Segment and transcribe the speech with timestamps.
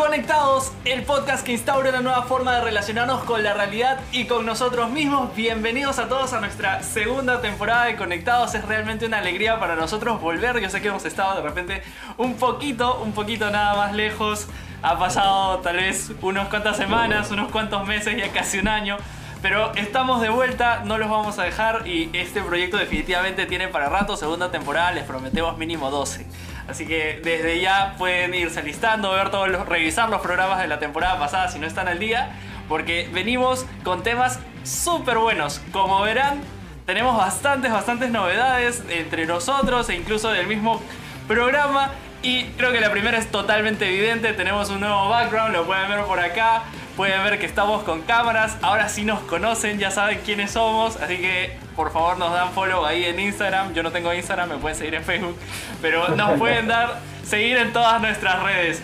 [0.00, 4.46] Conectados, el podcast que instaura una nueva forma de relacionarnos con la realidad y con
[4.46, 5.36] nosotros mismos.
[5.36, 8.54] Bienvenidos a todos a nuestra segunda temporada de Conectados.
[8.54, 10.58] Es realmente una alegría para nosotros volver.
[10.58, 11.82] Yo sé que hemos estado de repente
[12.16, 14.48] un poquito, un poquito nada más lejos.
[14.80, 18.96] Ha pasado tal vez unas cuantas semanas, unos cuantos meses, ya casi un año.
[19.42, 23.90] Pero estamos de vuelta, no los vamos a dejar y este proyecto definitivamente tiene para
[23.90, 26.26] rato, segunda temporada, les prometemos mínimo 12.
[26.70, 30.78] Así que desde ya pueden irse listando, ver todos los, revisar los programas de la
[30.78, 32.30] temporada pasada si no están al día,
[32.68, 35.60] porque venimos con temas súper buenos.
[35.72, 36.40] Como verán,
[36.86, 40.80] tenemos bastantes, bastantes novedades entre nosotros e incluso del mismo
[41.26, 41.90] programa.
[42.22, 46.04] Y creo que la primera es totalmente evidente, tenemos un nuevo background, lo pueden ver
[46.04, 46.62] por acá.
[47.00, 51.16] Pueden ver que estamos con cámaras, ahora sí nos conocen, ya saben quiénes somos, así
[51.16, 53.72] que por favor nos dan follow ahí en Instagram.
[53.72, 55.34] Yo no tengo Instagram, me pueden seguir en Facebook,
[55.80, 58.82] pero nos pueden dar seguir en todas nuestras redes.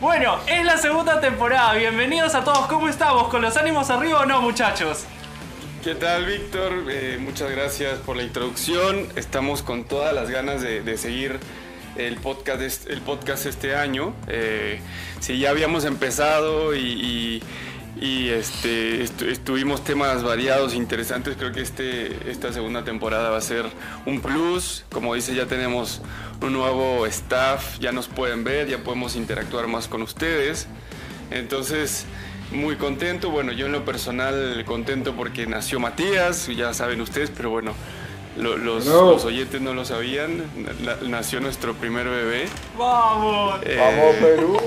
[0.00, 3.28] Bueno, es la segunda temporada, bienvenidos a todos, ¿cómo estamos?
[3.28, 5.04] ¿Con los ánimos arriba o no muchachos?
[5.84, 6.72] ¿Qué tal Víctor?
[6.88, 11.38] Eh, muchas gracias por la introducción, estamos con todas las ganas de, seguir
[11.98, 14.14] el podcast, el podcast este año.
[14.28, 14.80] Eh,
[15.20, 17.42] si ya habíamos empezado y,
[18.00, 21.36] este, estuvimos temas variados, interesantes.
[21.36, 23.66] Creo que este, esta segunda temporada va a ser
[24.06, 24.84] un plus.
[24.90, 26.00] Como dice, ya tenemos
[26.40, 30.68] un nuevo staff, ya nos pueden ver, ya podemos interactuar más con ustedes.
[31.32, 32.06] Entonces,
[32.52, 33.30] muy contento.
[33.30, 37.74] Bueno, yo en lo personal contento porque nació Matías, ya saben ustedes, pero bueno,
[38.36, 40.44] los, oyentes no lo sabían.
[41.06, 42.48] nació nuestro primer bebé.
[42.76, 43.60] ¡Vamos!
[43.64, 44.58] Eh, ¡Vamos, Perú!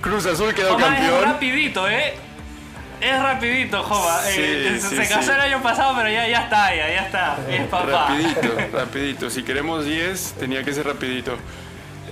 [0.00, 1.14] Cruz Azul quedó campeón.
[1.14, 2.14] Es rapidito, ¿eh?
[3.00, 4.22] Es rapidito, Jova.
[4.30, 7.38] Eh, se casó el año pasado, pero ya, ya está, ya, ya está.
[7.48, 8.08] Es papá.
[8.08, 9.30] Rapidito, rapidito.
[9.30, 11.36] Si queremos 10, tenía que ser rapidito.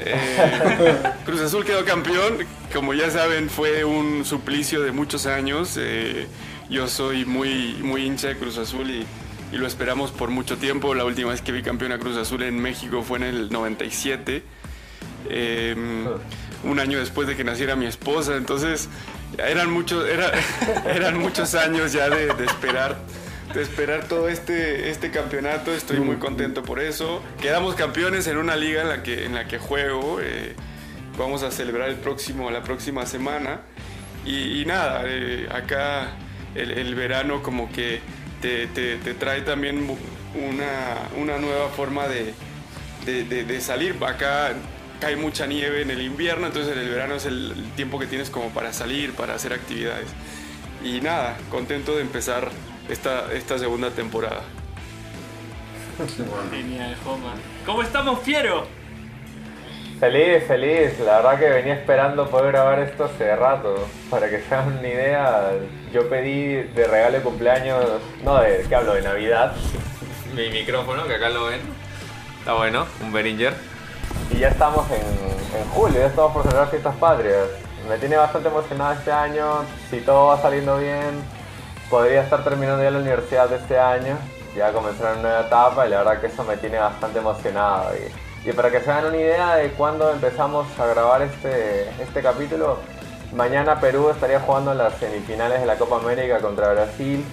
[0.01, 2.39] Eh, Cruz Azul quedó campeón.
[2.73, 5.79] Como ya saben, fue un suplicio de muchos años.
[6.71, 9.07] yo soy muy, muy hincha de Cruz Azul y
[9.53, 10.95] y lo esperamos por mucho tiempo.
[10.95, 14.43] La última vez que vi campeón a Cruz Azul en México fue en el 97,
[15.31, 16.07] em,
[16.65, 18.37] un año después de que naciera mi esposa.
[18.37, 18.89] Entonces
[19.39, 20.07] eran muchos,
[20.87, 22.99] eran muchos años ya de, esperar.
[23.55, 27.23] De esperar todo este, este campeonato, estoy muy contento por eso.
[27.41, 30.19] Quedamos campeones en una liga en la que, en la que juego.
[30.21, 30.55] Eh,
[31.17, 33.61] vamos a celebrar el próximo, la próxima semana.
[34.25, 36.13] Y, nada, eh, acá
[36.55, 38.01] el, verano como que
[38.41, 39.87] te, trae también
[40.35, 43.97] una, nueva forma de, salir.
[44.05, 44.53] Acá
[45.01, 48.31] cae mucha nieve en el invierno, entonces en el verano es el, tiempo que tienes
[48.31, 50.09] como para salir, para hacer actividades.
[50.85, 52.51] Y nada, contento de empezar
[52.89, 54.43] esta, esta segunda temporada.
[57.67, 58.78] ¿Cómo estamos, Fiero?
[60.01, 61.01] Feliz, feliz.
[61.01, 63.75] La verdad que venía esperando poder grabar esto hace rato.
[64.09, 65.51] Para que se hagan una idea,
[65.93, 67.85] yo pedí de regalo de cumpleaños,
[68.23, 68.95] no de, ¿qué hablo?
[68.95, 69.57] De Navidad.
[70.35, 71.61] Mi micrófono, que acá lo ven.
[72.39, 73.55] Está bueno, un Behringer.
[74.31, 77.49] Y ya estamos en, en julio, ya estamos por celebrar fiestas patrias.
[77.89, 79.65] Me tiene bastante emocionado este año.
[79.91, 81.25] Si todo va saliendo bien,
[81.91, 84.17] podría estar terminando ya la universidad de este año.
[84.57, 87.97] Ya comenzar una nueva etapa y la verdad que eso me tiene bastante emocionado.
[87.97, 92.23] Y y para que se hagan una idea de cuándo empezamos a grabar este, este
[92.23, 92.79] capítulo,
[93.35, 97.25] mañana Perú estaría jugando las semifinales de la Copa América contra Brasil.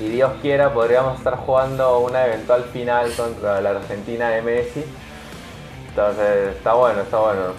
[0.00, 4.84] Y Dios quiera, podríamos estar jugando una eventual final contra la Argentina de Messi.
[5.88, 7.54] Entonces, está bueno, está bueno.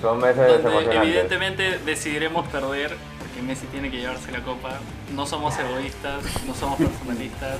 [0.00, 0.96] Son meses emocionantes.
[0.96, 4.80] Evidentemente decidiremos perder porque Messi tiene que llevarse la copa.
[5.14, 7.58] No somos egoístas, no somos personalistas.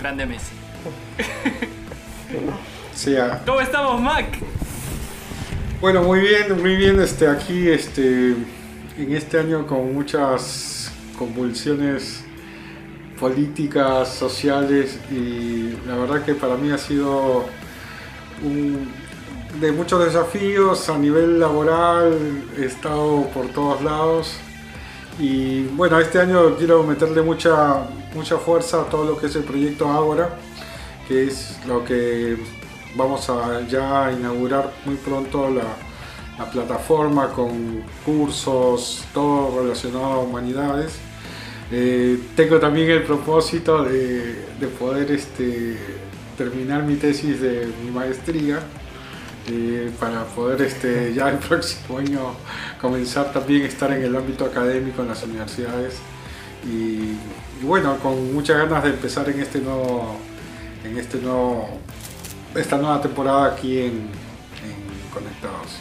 [0.00, 0.56] Grande Messi.
[3.46, 4.26] ¿Cómo estamos, Mac?
[5.80, 7.00] Bueno, muy bien, muy bien.
[7.00, 12.24] Este, aquí, este, en este año con muchas convulsiones
[13.20, 17.44] políticas, sociales y la verdad que para mí ha sido
[19.60, 22.18] de muchos desafíos a nivel laboral.
[22.58, 24.34] He estado por todos lados
[25.20, 29.44] y bueno, este año quiero meterle mucha mucha fuerza a todo lo que es el
[29.44, 30.30] proyecto Ágora,
[31.06, 32.57] que es lo que
[32.98, 35.62] vamos a ya inaugurar muy pronto la,
[36.52, 40.96] plataforma con cursos, todo relacionado a humanidades.
[41.72, 44.44] Eh, tengo también el propósito de,
[44.78, 45.76] poder este,
[46.36, 48.60] terminar mi tesis de mi maestría
[49.48, 52.20] eh, para poder este, ya el próximo año
[52.80, 55.96] comenzar también a estar en el ámbito académico en las universidades
[56.64, 57.16] y,
[57.60, 60.16] y bueno, con muchas ganas de empezar en este nuevo,
[60.84, 61.80] en este nuevo
[62.60, 64.28] esta nueva temporada aquí en,
[65.12, 65.78] Conectados.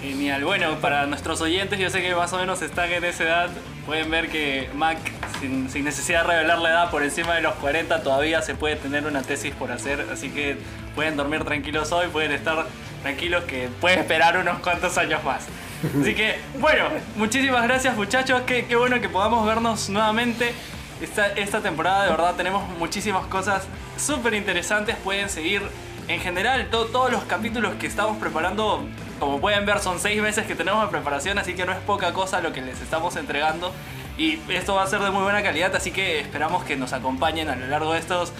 [0.00, 0.44] Genial.
[0.44, 3.50] Bueno, para nuestros oyentes, yo sé que más o menos están en esa edad.
[3.86, 4.98] Pueden ver que Mac,
[5.40, 8.76] sin, sin, necesidad de revelar la edad, por encima de los 40 todavía se puede
[8.76, 10.06] tener una tesis por hacer.
[10.12, 10.58] Así que
[10.94, 12.66] pueden dormir tranquilos hoy, pueden estar
[13.02, 15.46] tranquilos que pueden esperar unos cuantos años más.
[16.00, 16.84] Así que, bueno,
[17.16, 18.42] muchísimas gracias muchachos.
[18.46, 20.52] Qué, qué bueno que podamos vernos nuevamente.
[21.02, 23.64] Esta, temporada de verdad tenemos muchísimas cosas
[23.96, 24.94] súper interesantes.
[25.02, 25.62] Pueden seguir
[26.06, 28.84] en general todos los capítulos que estamos preparando.
[29.18, 32.12] Como pueden ver son seis meses que tenemos de preparación, así que no es poca
[32.12, 33.72] cosa lo que les estamos entregando.
[34.16, 37.48] Y esto va a ser de muy buena calidad, así que esperamos que nos acompañen
[37.48, 38.32] a lo largo de estos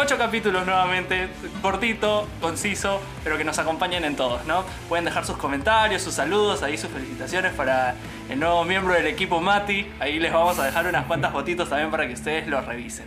[0.00, 1.28] ocho capítulos nuevamente,
[1.60, 4.64] cortito, conciso, pero que nos acompañen en todos, ¿no?
[4.88, 7.96] Pueden dejar sus comentarios, sus saludos, ahí sus felicitaciones para
[8.28, 9.90] el nuevo miembro del equipo Mati.
[10.00, 13.06] Ahí les vamos a dejar unas cuantas fotitos también para que ustedes los revisen.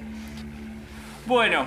[1.25, 1.65] Bueno,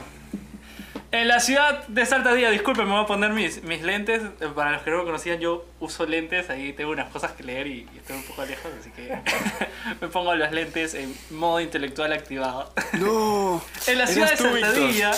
[1.12, 4.20] en la ciudad de Salta Día, disculpen, me voy a poner mis, mis lentes.
[4.54, 7.68] Para los que no me conocían, yo uso lentes, ahí tengo unas cosas que leer
[7.68, 9.16] y, y estoy un poco lejos, así que
[10.00, 12.72] me pongo los lentes en modo intelectual activado.
[12.94, 13.62] No.
[13.86, 14.92] en la ciudad de Salta Víctor.
[14.92, 15.12] Día.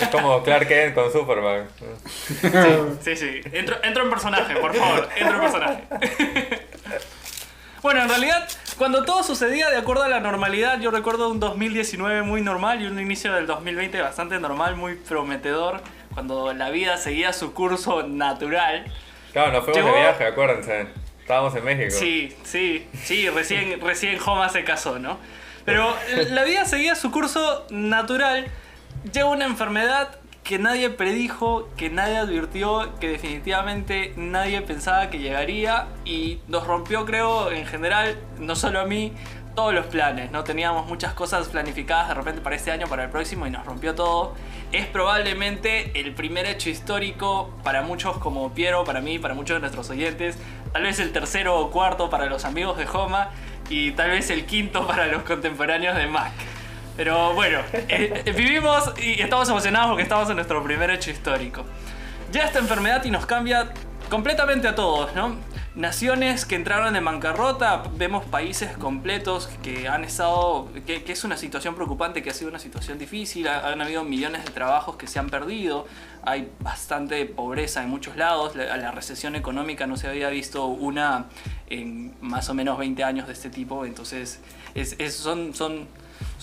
[0.00, 1.68] Es como Clark Kent con Superman.
[3.02, 3.40] Sí, sí.
[3.52, 5.08] Entro, entro en personaje, por favor.
[5.16, 5.84] Entro en personaje.
[7.82, 8.48] Bueno, en realidad,
[8.78, 12.86] cuando todo sucedía de acuerdo a la normalidad, yo recuerdo un 2019 muy normal y
[12.86, 15.82] un inicio del 2020 bastante normal, muy prometedor,
[16.14, 18.90] cuando la vida seguía su curso natural.
[19.32, 20.86] Claro, nos fuimos Llegó- de viaje, acuérdense.
[21.20, 21.90] Estábamos en México.
[21.90, 25.18] Sí, sí, sí, recién, recién Homa se casó, ¿no?
[25.64, 25.94] Pero
[26.30, 28.46] la vida seguía su curso natural.
[29.12, 35.88] Llega una enfermedad que nadie predijo, que nadie advirtió, que definitivamente nadie pensaba que llegaría
[36.04, 39.14] y nos rompió, creo, en general, no solo a mí,
[39.54, 40.44] todos los planes, ¿no?
[40.44, 43.94] Teníamos muchas cosas planificadas de repente para este año, para el próximo y nos rompió
[43.94, 44.34] todo.
[44.70, 49.60] Es probablemente el primer hecho histórico para muchos como Piero, para mí, para muchos de
[49.60, 50.36] nuestros oyentes.
[50.72, 53.30] Tal vez el tercero o cuarto para los amigos de Homa
[53.70, 56.32] y tal vez el quinto para los contemporáneos de Mac.
[56.96, 61.64] Pero bueno, eh, eh, vivimos y estamos emocionados porque estamos en nuestro primer hecho histórico.
[62.32, 63.72] Ya esta enfermedad y nos cambia
[64.10, 65.36] completamente a todos, ¿no?
[65.74, 71.74] Naciones que entraron en bancarrota, vemos países completos que han estado, que, es una situación
[71.74, 75.18] preocupante, que ha sido una situación difícil, ha- han habido millones de trabajos que se
[75.18, 75.86] han perdido,
[76.22, 81.24] hay bastante pobreza en muchos lados, la, la recesión económica no se había visto una
[81.68, 84.38] en más o menos 20 años de este tipo, entonces
[84.76, 85.52] es- son,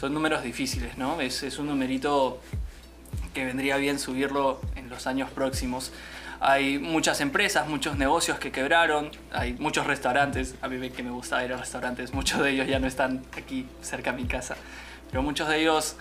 [0.01, 1.21] son números difíciles, ¿no?
[1.21, 2.41] Es, es un numerito
[3.35, 5.91] que vendría bien subirlo en los años próximos.
[6.39, 11.45] Hay muchas empresas, muchos negocios que quebraron, hay muchos restaurantes, a mí que me gusta
[11.45, 14.55] ir a restaurantes, muchos de ellos ya no están aquí cerca de mi casa,
[15.11, 15.97] pero muchos de ellos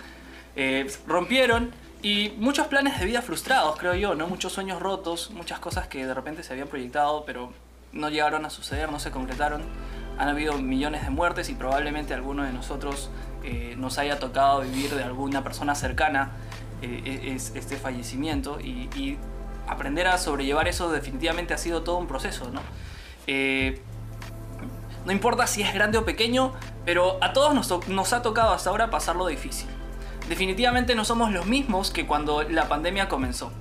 [0.56, 1.70] eh, rompieron
[2.02, 4.28] y muchos planes de vida frustrados, creo yo, ¿no?
[4.28, 7.52] Muchos sueños rotos, muchas cosas que de repente se habían proyectado, pero
[7.92, 9.62] no llegaron a suceder, no se concretaron.
[10.16, 13.10] Han habido millones de muertes y probablemente alguno de nosotros
[13.44, 16.32] eh, nos haya tocado vivir de alguna persona cercana
[16.82, 19.18] eh, es, este fallecimiento y,
[19.68, 22.60] aprender a sobrellevar eso definitivamente ha sido todo un proceso, ¿no?
[23.28, 23.80] Eh,
[25.06, 26.52] no importa si es grande o pequeño,
[26.84, 29.68] pero a todos nos, to- nos ha tocado hasta ahora pasarlo difícil.
[30.28, 33.52] Definitivamente no somos los mismos que cuando la pandemia comenzó.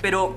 [0.00, 0.36] Pero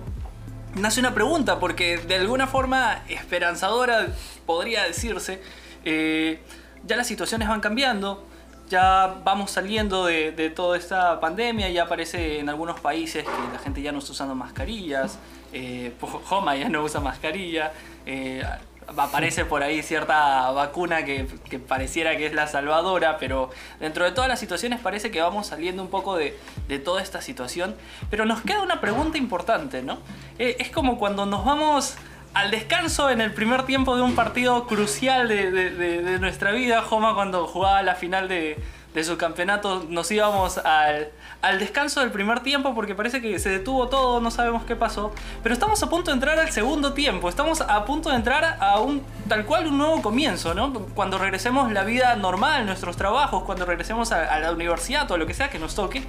[0.74, 4.08] nace una pregunta, porque de alguna forma esperanzadora
[4.48, 5.42] podría decirse,
[5.84, 6.42] eh,
[6.86, 8.24] ya las situaciones van cambiando,
[8.70, 13.82] ya vamos saliendo de, toda esta pandemia, ya aparece en algunos países que la gente
[13.82, 15.20] ya no está usando mascarillas,
[15.54, 15.94] eh,
[16.30, 17.72] Homa ya no usa mascarilla,
[18.06, 18.44] eh,
[18.88, 21.26] aparece por ahí cierta vacuna que,
[21.68, 23.50] pareciera que es la salvadora, pero
[23.80, 26.38] dentro de todas las situaciones parece que vamos saliendo un poco de,
[26.68, 27.76] de toda esta situación.
[28.10, 30.00] Pero nos queda una pregunta importante, ¿no?
[30.38, 31.96] Eh, es como cuando nos vamos
[32.36, 36.82] al descanso en el primer tiempo de un partido crucial de, nuestra vida.
[36.82, 38.62] Joma cuando jugaba la final de,
[39.04, 41.12] su campeonato nos íbamos al,
[41.42, 45.14] al descanso del primer tiempo porque parece que se detuvo todo, no sabemos qué pasó.
[45.44, 48.80] Pero estamos a punto de entrar al segundo tiempo, estamos a punto de entrar a
[48.82, 50.74] un tal cual un nuevo comienzo, ¿no?
[50.94, 55.26] Cuando regresemos la vida normal, nuestros trabajos, cuando regresemos a, a la universidad o lo
[55.26, 56.04] que sea que nos toque,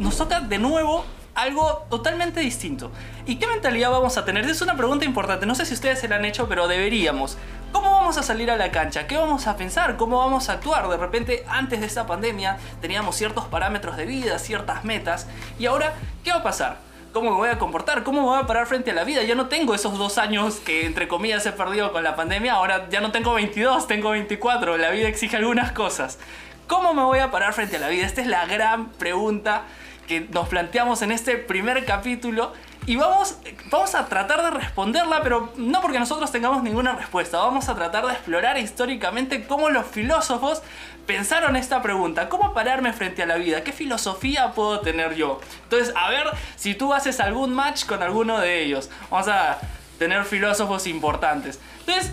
[0.00, 2.90] nos toca de nuevo algo totalmente distinto.
[3.26, 4.44] ¿Y qué mentalidad vamos a tener?
[4.44, 5.46] Es una pregunta importante.
[5.46, 7.36] No sé si ustedes se la han hecho, pero deberíamos.
[7.72, 9.06] ¿Cómo vamos a salir a la cancha?
[9.06, 9.96] ¿Qué vamos a pensar?
[9.96, 10.88] ¿Cómo vamos a actuar?
[10.88, 15.28] De repente, antes de esta pandemia, teníamos ciertos parámetros de vida, ciertas metas.
[15.58, 15.94] Y ahora,
[16.24, 16.78] ¿qué va a pasar?
[17.12, 18.02] ¿Cómo me voy a comportar?
[18.04, 19.22] ¿Cómo me voy a parar frente a la vida?
[19.22, 22.54] Ya no tengo esos dos años que, entre comillas, he perdido con la pandemia.
[22.54, 24.76] Ahora ya no tengo 22, tengo 24.
[24.76, 26.18] La vida exige algunas cosas.
[26.66, 28.06] ¿Cómo me voy a parar frente a la vida?
[28.06, 29.62] Esta es la gran pregunta
[30.10, 32.52] que nos planteamos en este primer capítulo
[32.84, 33.36] y vamos,
[33.70, 37.38] vamos a tratar de responderla, pero no porque nosotros tengamos ninguna respuesta.
[37.38, 40.62] Vamos a tratar de explorar históricamente cómo los filósofos
[41.06, 42.28] pensaron esta pregunta.
[42.28, 43.62] ¿Cómo pararme frente a la vida?
[43.62, 45.40] ¿Qué filosofía puedo tener yo?
[45.62, 46.26] Entonces, a ver
[46.56, 48.90] si tú haces algún match con alguno de ellos.
[49.10, 49.60] Vamos a
[49.96, 51.60] tener filósofos importantes.
[51.86, 52.10] Entonces,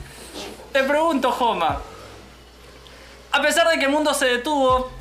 [0.71, 1.79] te pregunto, Joma.
[3.31, 4.91] A pesar de que el mundo se detuvo,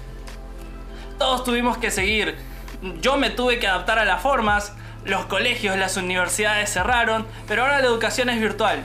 [1.19, 2.56] todos tuvimos que seguir.
[3.01, 4.73] Yo me tuve que adaptar a las formas
[5.07, 8.83] los colegios, las universidades cerraron, pero ahora la educación es virtual.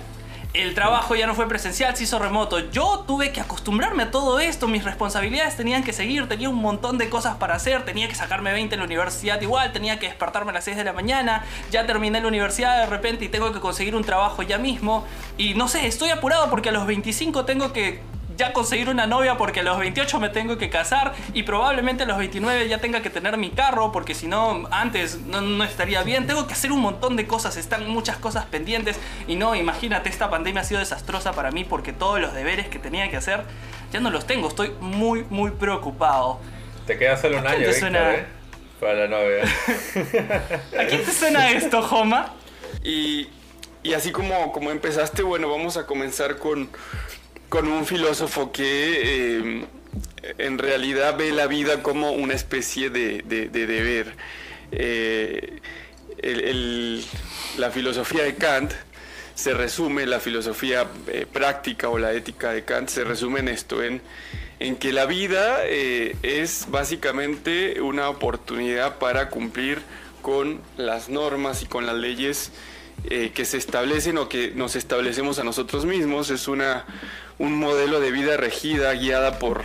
[0.54, 2.60] El trabajo ya no fue presencial, se hizo remoto.
[2.72, 6.98] Yo tuve que acostumbrarme a todo esto, mis responsabilidades tenían que seguir, tenía un montón
[6.98, 10.52] de cosas para hacer, tenía que sacarme 20 en la universidad igual, tenía que despertarme
[10.52, 13.62] a las 6 de la mañana, ya terminé la universidad de repente y tengo que
[13.62, 15.08] conseguir un trabajo ya mismo.
[15.38, 18.02] Y no sé, estoy apurado porque a los 25 tengo que
[18.42, 22.06] ya conseguir una novia porque a los 28 me tengo que casar y probablemente a
[22.08, 26.26] los 29 ya tenga que tener mi carro porque si no antes no, estaría bien.
[26.26, 30.32] Tengo que hacer un montón de cosas, están muchas cosas pendientes y no, imagínate, esta
[30.32, 33.44] pandemia ha sido desastrosa para mí porque todos los deberes que tenía que hacer
[33.92, 36.40] ya no los tengo, estoy muy, muy preocupado.
[36.88, 38.16] Te queda solo un año, suena...
[38.16, 38.26] ¿eh?
[38.80, 39.44] Para la novia.
[40.80, 42.34] ¿A quién te suena esto, Joma?
[42.84, 43.28] Y,
[43.84, 46.68] y así como, como empezaste, bueno, vamos a comenzar con
[47.52, 49.66] con un filósofo que em,
[50.38, 54.16] en realidad ve la vida como una especie de, deber.
[54.72, 55.60] Eh,
[57.58, 58.72] la filosofía de Kant
[59.36, 63.84] se resume, la filosofía eh, práctica o la ética de Kant se resume en esto,
[63.84, 64.02] en,
[64.62, 69.82] en que la vida eh, es básicamente una oportunidad para cumplir
[70.22, 72.54] con las normas y con las leyes
[73.04, 76.30] que se establecen o que nos establecemos a nosotros mismos.
[76.30, 76.86] Es una,
[77.40, 79.62] un modelo de vida regida, guiada por,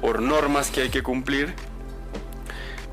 [0.00, 1.54] por normas que hay que cumplir.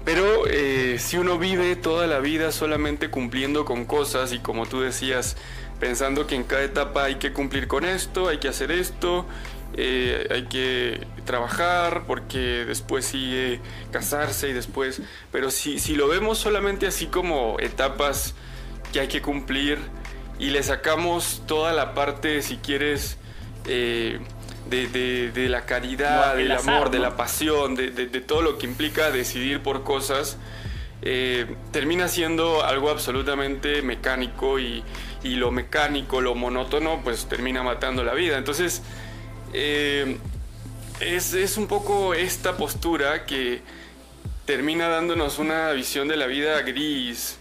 [0.05, 4.81] Pero eh, si uno vive toda la vida solamente cumpliendo con cosas y como tú
[4.81, 5.37] decías,
[5.79, 9.25] pensando que en cada etapa hay que cumplir con esto, hay que hacer esto,
[9.75, 15.01] eh, hay que trabajar porque después sigue casarse y después...
[15.31, 18.35] Pero si, si lo vemos solamente así como etapas
[18.93, 19.79] que hay que cumplir
[20.39, 23.17] y le sacamos toda la parte, si quieres,
[23.65, 24.19] eh,
[24.69, 29.83] de, la caridad, del amor, de la pasión, de, todo lo que implica decidir por
[29.83, 30.37] cosas,
[31.01, 34.83] eh, termina siendo algo absolutamente mecánico y,
[35.23, 38.37] lo mecánico, lo monótono, pues termina matando la vida.
[38.37, 38.81] Entonces,
[39.53, 40.17] eh,
[40.99, 43.61] es, un poco esta postura que
[44.45, 47.37] termina dándonos una visión de la vida gris.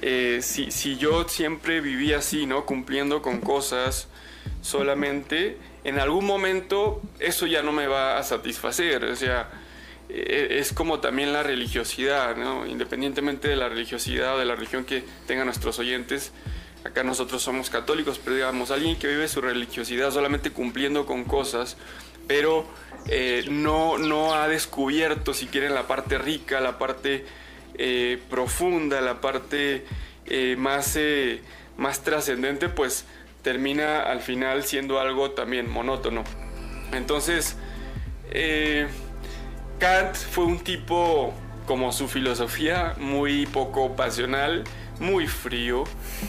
[0.00, 2.66] Si, si yo siempre vivía así, ¿no?
[2.66, 4.08] Cumpliendo con cosas
[4.60, 9.04] solamente, en algún momento eso ya no me va a satisfacer.
[9.04, 9.50] O sea,
[10.08, 12.66] e, es como también la religiosidad, ¿no?
[12.66, 16.32] Independientemente de la religiosidad o de la religión que tengan nuestros oyentes,
[16.84, 21.76] acá nosotros somos católicos, pero digamos, alguien que vive su religiosidad solamente cumpliendo con cosas,
[22.26, 22.66] pero
[23.08, 27.26] eh, no, no ha descubierto, si quieren, la parte rica, la parte
[27.78, 29.84] eh, profunda, la parte
[30.26, 30.98] eh, más,
[31.76, 33.04] más trascendente, pues
[33.42, 36.24] termina al final siendo algo también monótono.
[36.92, 37.56] Entonces,
[38.30, 38.86] eh,
[39.78, 41.32] Kant fue un tipo,
[41.66, 44.64] como su filosofía, muy poco pasional,
[44.98, 45.84] muy frío.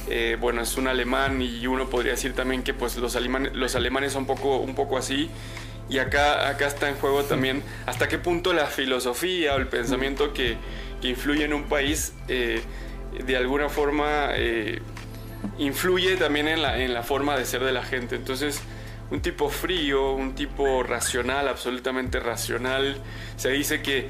[0.10, 3.76] Eh, bueno, es un alemán y uno podría decir también que pues, los, alemanes, los
[3.76, 5.30] alemanes son poco, un poco así.
[5.88, 10.34] Y acá, acá está en juego también hasta qué punto la filosofía o el pensamiento
[10.34, 10.58] que,
[11.10, 12.62] influye en un país eh,
[13.26, 14.32] de alguna forma
[15.58, 18.16] influye también en la, en la forma de ser de la gente.
[18.16, 18.62] Entonces,
[19.12, 22.98] un tipo frío, un tipo racional, absolutamente racional.
[23.38, 24.10] Se dice que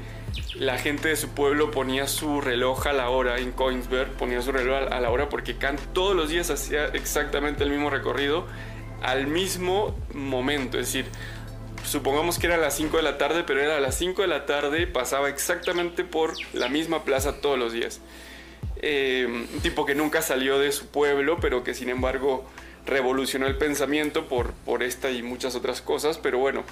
[0.54, 4.52] la gente de su pueblo ponía su reloj a la hora en Coinsberg, ponía su
[4.52, 8.46] reloj a la hora porque Kant todos los días hacía exactamente el mismo recorrido
[9.02, 10.78] al mismo momento.
[10.78, 11.06] Es decir,
[11.86, 14.28] supongamos que era a las 5 de la tarde, pero era a las 5 de
[14.28, 18.00] la tarde, pasaba exactamente por la misma plaza todos los días.
[18.82, 22.44] Eh, un tipo que nunca salió de su pueblo, pero que sin embargo
[22.84, 26.64] revolucionó el pensamiento por, por esta y muchas otras cosas, pero bueno,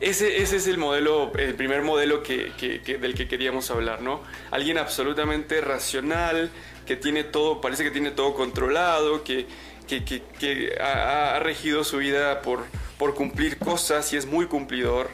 [0.00, 2.52] ese, ese es el modelo, el primer modelo que,
[3.00, 4.20] del que queríamos hablar, ¿no?
[4.50, 6.50] Alguien absolutamente racional,
[6.86, 9.46] que tiene todo, parece que tiene todo controlado, que,
[9.86, 12.64] que ha, ha, regido su vida por,
[13.02, 15.10] por cumplir cosas y es muy cumplidor.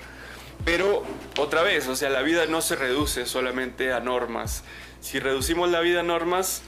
[0.66, 1.04] Pero
[1.38, 4.62] otra vez, o sea, la vida no se reduce solamente a normas,
[5.00, 6.60] si reducimos la vida a normas,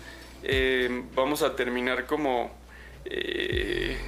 [0.45, 2.51] eh, vamos a terminar como
[3.05, 3.99] eh,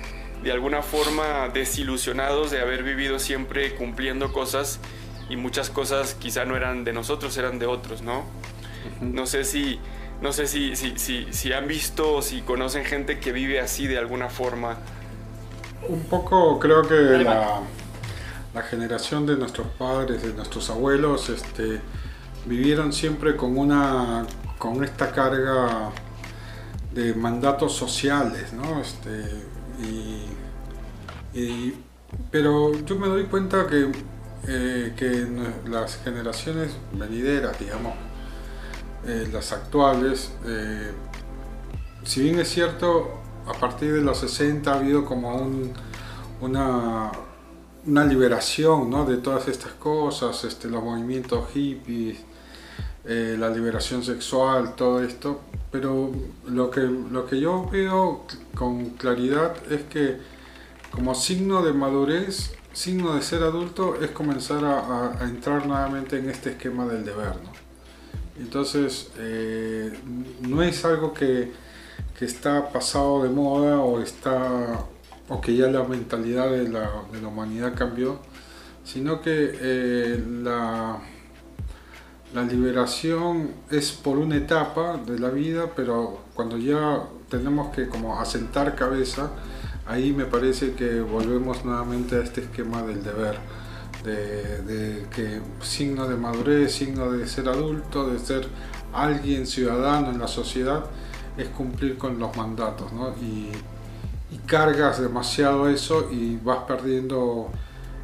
[0.42, 4.81] de alguna forma desilusionados de haber vivido siempre cumpliendo cosas
[5.28, 8.25] y muchas cosas quizá no eran de nosotros, eran de otros, ¿no?
[9.02, 9.78] No sé si,
[10.23, 13.87] No sé si, si, si, si han visto o si conocen gente que vive así
[13.87, 14.78] de alguna forma.
[15.88, 17.60] Un poco creo que la,
[18.54, 21.80] la generación de nuestros padres, de nuestros abuelos, este,
[22.46, 24.26] vivieron siempre con una
[24.58, 25.90] con esta carga
[26.92, 28.80] de mandatos sociales, ¿no?
[28.80, 29.24] Este,
[31.34, 31.74] y,
[32.30, 33.90] pero yo me doy cuenta que,
[34.46, 35.26] eh, que
[35.68, 37.94] las generaciones venideras, digamos,
[39.06, 40.92] eh, las actuales, eh,
[42.04, 45.72] si bien es cierto, a partir de los 60 ha habido como un,
[46.40, 49.04] una, liberación ¿no?
[49.04, 52.18] de todas estas cosas, este, los movimientos hippies,
[53.04, 56.12] eh, la liberación sexual, todo esto, pero
[56.46, 60.18] lo que, lo que yo veo con claridad es que
[60.92, 66.50] como signo de madurez, signo de ser adulto, es comenzar a, entrar nuevamente en este
[66.50, 67.34] esquema del deber.
[68.38, 69.92] Entonces, eh,
[70.42, 71.52] no es algo que,
[72.26, 74.85] está pasado de moda o, está,
[75.29, 78.19] o que ya la mentalidad de la, de la humanidad cambió,
[78.85, 81.00] sino que eh, la
[82.35, 88.19] la liberación es por una etapa de la vida, pero cuando ya tenemos que como
[88.19, 89.31] asentar cabeza,
[89.87, 93.37] ahí me parece que volvemos nuevamente a este esquema del deber,
[94.02, 98.49] de, que signo de madurez, signo de ser adulto, de ser
[98.95, 100.87] alguien ciudadano en la sociedad,
[101.36, 103.10] es cumplir con los mandatos, ¿no?
[103.20, 103.50] Y,
[104.46, 107.50] cargas demasiado eso y vas perdiendo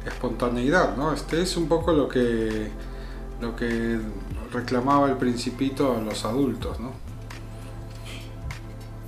[0.05, 1.11] espontaneidad, ¿no?
[1.11, 2.69] Este es un poco lo que
[3.41, 3.99] lo que
[4.51, 6.93] reclamaba el principito a los adultos, ¿no?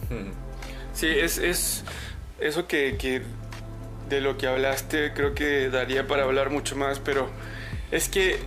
[0.93, 1.83] Sí, es, es
[2.39, 3.23] eso que,
[4.09, 7.29] de lo que hablaste creo que daría para hablar mucho más, pero
[7.91, 8.39] es que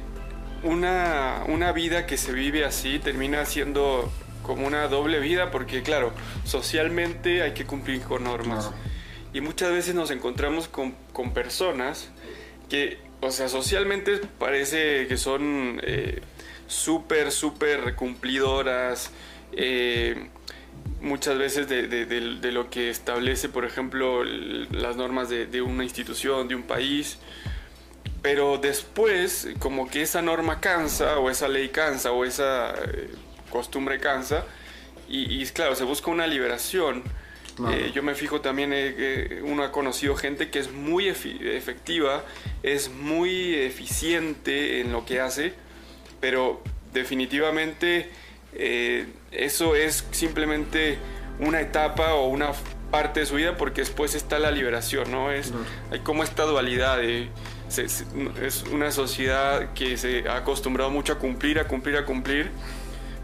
[0.62, 4.12] una, una vida que se vive así termina siendo
[4.44, 6.12] como una doble vida porque claro,
[6.44, 8.70] socialmente hay que cumplir con normas.
[9.33, 12.11] Y muchas veces nos encontramos con, con personas
[12.68, 16.20] que o sea, socialmente parece que son eh,
[16.66, 19.11] súper, súper cumplidoras.
[19.52, 20.28] Eh,
[21.00, 26.64] muchas veces de, lo que establece, por ejemplo, las normas de, una institución, de un
[26.64, 27.18] país.
[28.20, 33.09] Pero después, como que esa norma cansa, o esa ley cansa, o esa eh,
[33.54, 34.44] costumbre cansa,
[35.08, 37.04] y, y, claro, se busca una liberación.
[37.70, 42.24] Eh, yo me fijo también, eh, uno ha conocido gente que es muy efectiva,
[42.64, 45.52] es muy eficiente en lo que hace,
[46.20, 46.60] pero
[46.92, 48.10] definitivamente
[48.54, 50.98] eh, eso es simplemente
[51.38, 52.50] una etapa o una
[52.90, 55.30] parte de su vida porque después está la liberación, ¿no?
[55.30, 55.52] Es,
[55.92, 61.68] Hay como esta dualidad es una sociedad que se ha acostumbrado mucho a cumplir, a
[61.68, 62.50] cumplir, a cumplir,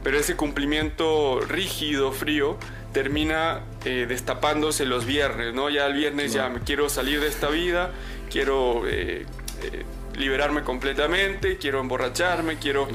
[0.03, 2.57] pero ese cumplimiento rígido, frío,
[2.93, 5.71] termina eh, destapándose los viernes, ¿no?
[5.71, 7.93] Ya el viernes ya me quiero salir de esta vida,
[8.31, 9.27] quiero eh,
[9.63, 9.85] eh,
[10.17, 12.89] liberarme completamente, quiero emborracharme, quiero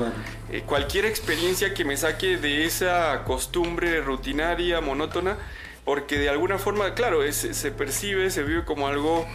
[0.66, 5.38] cualquier experiencia que me saque de esa costumbre rutinaria, monótona,
[5.86, 9.26] porque de alguna forma, claro, se percibe, se vive como algo,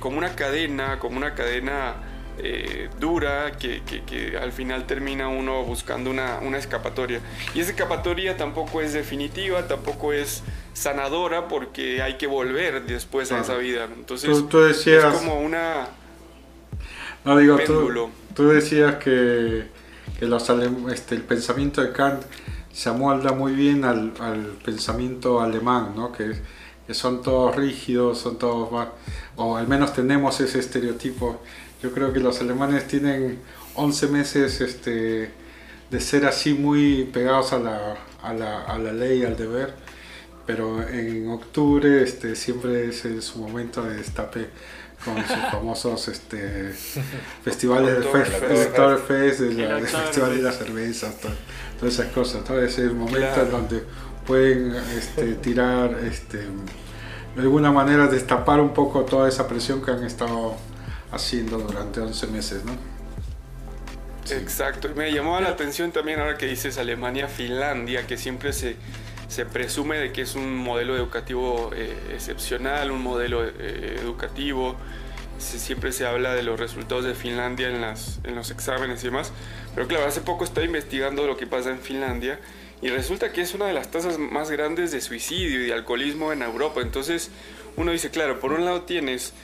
[0.00, 1.94] como una cadena, como una cadena
[2.38, 7.20] eh, dura que, que, al final termina uno buscando una, una, escapatoria.
[7.54, 10.42] Y esa escapatoria tampoco es definitiva, tampoco es
[10.74, 13.84] sanadora porque hay que volver después a esa vida.
[13.84, 15.88] Entonces tú, decías, es como una...
[17.24, 19.66] No digo, tú, tú, decías que,
[20.18, 20.48] que los
[20.92, 22.22] este, el pensamiento de Kant
[22.72, 26.12] se amolda muy bien al, al pensamiento alemán, ¿no?
[26.12, 26.34] que,
[26.86, 28.68] que son todos rígidos, son todos
[29.36, 31.40] o al menos tenemos ese estereotipo
[31.86, 33.38] yo creo que los alemanes tienen
[33.76, 35.30] 11 meses este,
[35.88, 39.72] de ser así muy pegados a la, a la, a la ley, al deber,
[40.46, 44.48] pero en octubre este, siempre es su momento de destape
[45.04, 46.72] con sus famosos este,
[47.44, 51.12] festivales de Fest, el Festival de la Cerveza,
[51.78, 53.82] todas esas cosas, todo ese momento en donde
[54.26, 60.02] pueden este, tirar, este, de alguna manera destapar un poco toda esa presión que han
[60.02, 60.56] estado
[61.12, 62.72] haciendo durante 11 meses, ¿no?
[64.30, 68.76] Exacto, me llamó la atención también ahora que dices Alemania, Finlandia, que siempre se,
[69.28, 74.76] se presume de que es un modelo educativo eh, excepcional, un modelo eh, educativo,
[75.38, 79.32] siempre se habla de los resultados de Finlandia en, las, en los exámenes y demás,
[79.74, 82.40] pero claro, hace poco estaba investigando lo que pasa en Finlandia
[82.82, 86.32] y resulta que es una de las tasas más grandes de suicidio y de alcoholismo
[86.32, 87.30] en Europa, entonces
[87.76, 89.34] uno dice, claro, por un lado tienes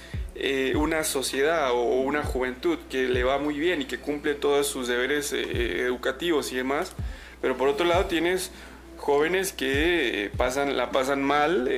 [0.44, 4.66] eh, una sociedad o una juventud que le va muy bien y que cumple todos
[4.66, 6.96] sus deberes eh, educativos y demás,
[7.40, 8.50] pero por otro lado tienes
[8.96, 11.68] jóvenes que pasan, la pasan mal,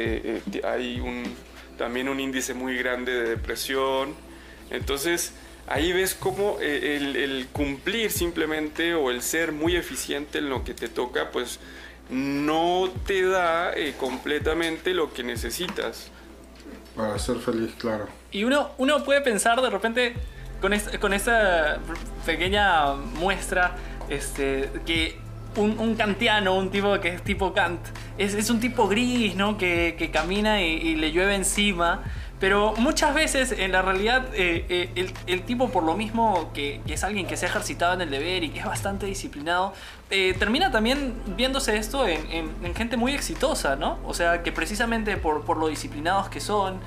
[0.64, 1.02] hay
[1.76, 4.14] también un índice muy grande de depresión.
[4.70, 5.34] Entonces,
[5.66, 10.88] ahí ves cómo el, cumplir simplemente o el ser muy eficiente en lo que te
[10.88, 11.60] toca, pues
[12.08, 16.10] no te da completamente lo que necesitas.
[16.96, 18.06] Para ser feliz, claro.
[18.30, 20.14] Y uno, uno puede pensar de repente
[20.60, 21.78] con, con esta
[22.24, 23.76] pequeña muestra
[24.08, 25.18] este, que
[25.56, 27.80] un, kantiano, un tipo que es tipo Kant,
[28.18, 29.56] es, es un tipo gris, ¿no?
[29.56, 32.02] Que, que camina y, le llueve encima.
[32.40, 36.80] Pero muchas veces en la realidad eh, eh, el, el, tipo por lo mismo que,
[36.86, 39.72] que, es alguien que se ha ejercitado en el deber y que es bastante disciplinado,
[40.14, 43.98] eh, termina también viéndose esto en, en, en, gente muy exitosa, ¿no?
[44.04, 46.78] O sea, que precisamente por, por lo disciplinados que son,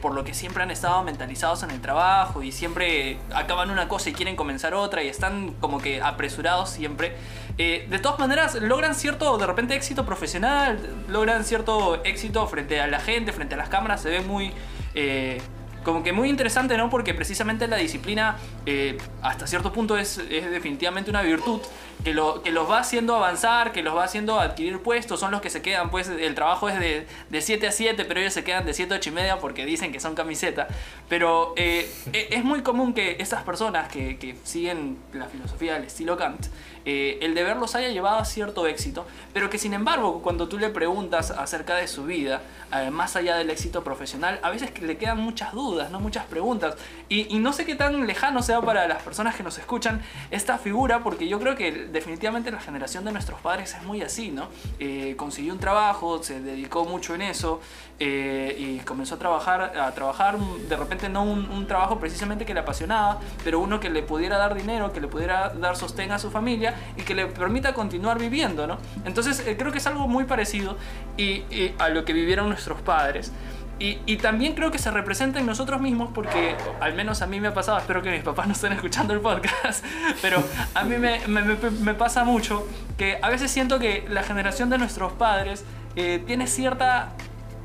[0.00, 4.10] por lo que siempre han estado mentalizados en el trabajo y siempre acaban una cosa
[4.10, 7.16] y quieren comenzar otra y están como que apresurados siempre,
[7.56, 13.00] de todas maneras logran cierto de repente éxito profesional, logran cierto éxito frente a la
[13.00, 14.52] gente, frente a las cámaras, se ven muy
[14.94, 15.40] eh,
[15.84, 16.90] como que muy interesante, ¿no?
[16.90, 18.36] Porque precisamente la disciplina
[18.66, 21.60] eh, hasta cierto punto es, definitivamente una virtud
[22.04, 25.40] que, lo, que los va haciendo avanzar, que los va haciendo adquirir puestos, son los
[25.40, 28.44] que se quedan, pues el trabajo es de, de 7 a 7, pero ellos se
[28.44, 30.68] quedan de 7 a 8 y media porque dicen que son camiseta.
[31.08, 36.46] Pero eh, es muy común que estas personas que, siguen la filosofía del estilo Kant,
[36.90, 40.58] eh, el deber los haya llevado a cierto éxito, pero que sin embargo cuando tú
[40.58, 42.40] le preguntas acerca de su vida,
[42.72, 46.00] eh, más allá del éxito profesional, a veces le quedan muchas dudas, ¿no?
[46.00, 46.76] muchas preguntas.
[47.10, 51.02] Y, no sé qué tan lejano sea para las personas que nos escuchan esta figura,
[51.02, 54.48] porque yo creo que definitivamente la generación de nuestros padres es muy así, ¿no?
[54.78, 57.60] Eh, consiguió un trabajo, se dedicó mucho en eso
[57.98, 62.60] eh, y comenzó a trabajar, a trabajar de repente no un, trabajo precisamente que le
[62.60, 66.30] apasionaba, pero uno que le pudiera dar dinero, que le pudiera dar sostén a su
[66.30, 68.78] familia y que le permita continuar viviendo, ¿no?
[69.04, 70.76] Entonces eh, creo que es algo muy parecido
[71.16, 71.42] y
[71.78, 73.32] a lo que vivieron nuestros padres.
[73.80, 77.48] Y, también creo que se representa en nosotros mismos porque al menos a mí me
[77.48, 79.84] ha pasado, espero que mis papás no estén escuchando el podcast,
[80.22, 80.42] pero
[80.74, 85.64] a mí me pasa mucho que a veces siento que la generación de nuestros padres
[85.94, 87.12] eh, tiene cierta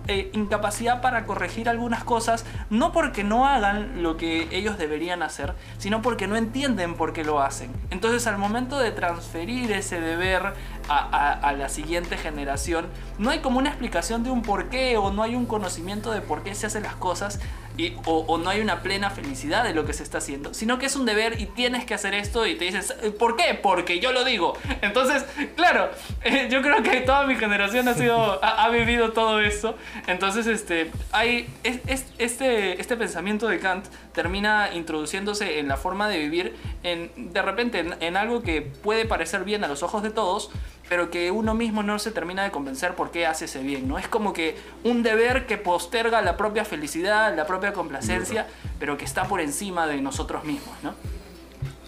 [0.07, 5.53] eh, incapacidad para corregir algunas cosas, no porque no hagan lo que ellos deberían hacer,
[5.77, 7.71] sino porque no entienden por qué lo hacen.
[7.89, 10.55] Entonces al momento de transferir ese deber
[10.87, 14.97] a, a, a la siguiente generación, no hay como una explicación de un por qué
[14.97, 17.39] o no hay un conocimiento de por qué se hacen las cosas
[17.75, 20.85] y, o, no hay una plena felicidad de lo que se está haciendo, sino que
[20.85, 23.55] es un deber y tienes que hacer esto y te dices, ¿por qué?
[23.55, 24.53] Porque yo lo digo.
[24.81, 25.89] Entonces, claro,
[26.23, 29.75] eh, yo creo que toda mi generación ha, sido, ha, vivido todo esto.
[30.05, 36.19] Entonces, este, hay, es, este, este pensamiento de Kant termina introduciéndose en la forma de
[36.19, 40.11] vivir, en, de repente en, en algo que puede parecer bien a los ojos de
[40.11, 40.51] todos,
[40.89, 43.97] pero que uno mismo no se termina de convencer por qué hace ese bien, ¿no?
[43.97, 48.47] Es como que un deber que posterga la propia felicidad, la propia complacencia,
[48.79, 50.93] pero que está por encima de nosotros mismos, ¿no?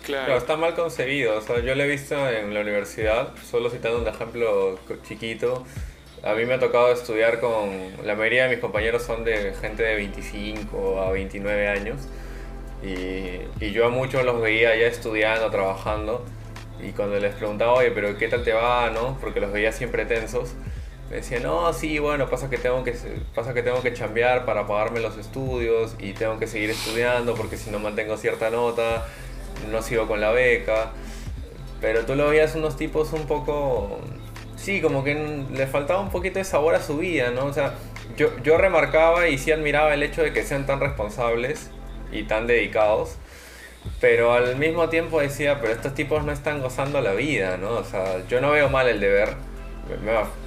[0.04, 0.26] Claro.
[0.28, 4.00] Pero está mal concebido, o sea, yo lo he visto en la universidad, solo citando
[4.00, 5.66] un ejemplo chiquito,
[6.24, 9.84] a mí me ha tocado estudiar con, la mayoría de mis compañeros son de gente
[9.84, 12.08] de 25 a 29 años,
[12.84, 16.24] y, y yo a muchos los veía ya estudiando, trabajando,
[16.82, 18.90] y cuando les preguntaba, oye, pero ¿qué tal te va?
[18.90, 19.18] ¿no?
[19.20, 20.54] Porque los veía siempre tensos.
[21.10, 22.96] Me decían, no, sí, bueno, pasa que, tengo que,
[23.34, 27.58] pasa que tengo que chambear para pagarme los estudios y tengo que seguir estudiando porque
[27.58, 29.06] si no mantengo cierta nota,
[29.72, 30.92] no sigo con la beca.
[31.80, 34.00] Pero tú lo veías unos tipos un poco...
[34.56, 35.14] Sí, como que
[35.52, 37.46] le faltaba un poquito de sabor a su vida, ¿no?
[37.46, 37.76] O sea,
[38.18, 41.70] yo, yo remarcaba y sí admiraba el hecho de que sean tan responsables
[42.12, 43.18] y tan dedicados
[44.02, 47.72] pero al mismo tiempo decía, pero estos tipos no están gozando la vida, ¿no?
[47.72, 49.36] O sea, yo no veo mal el deber,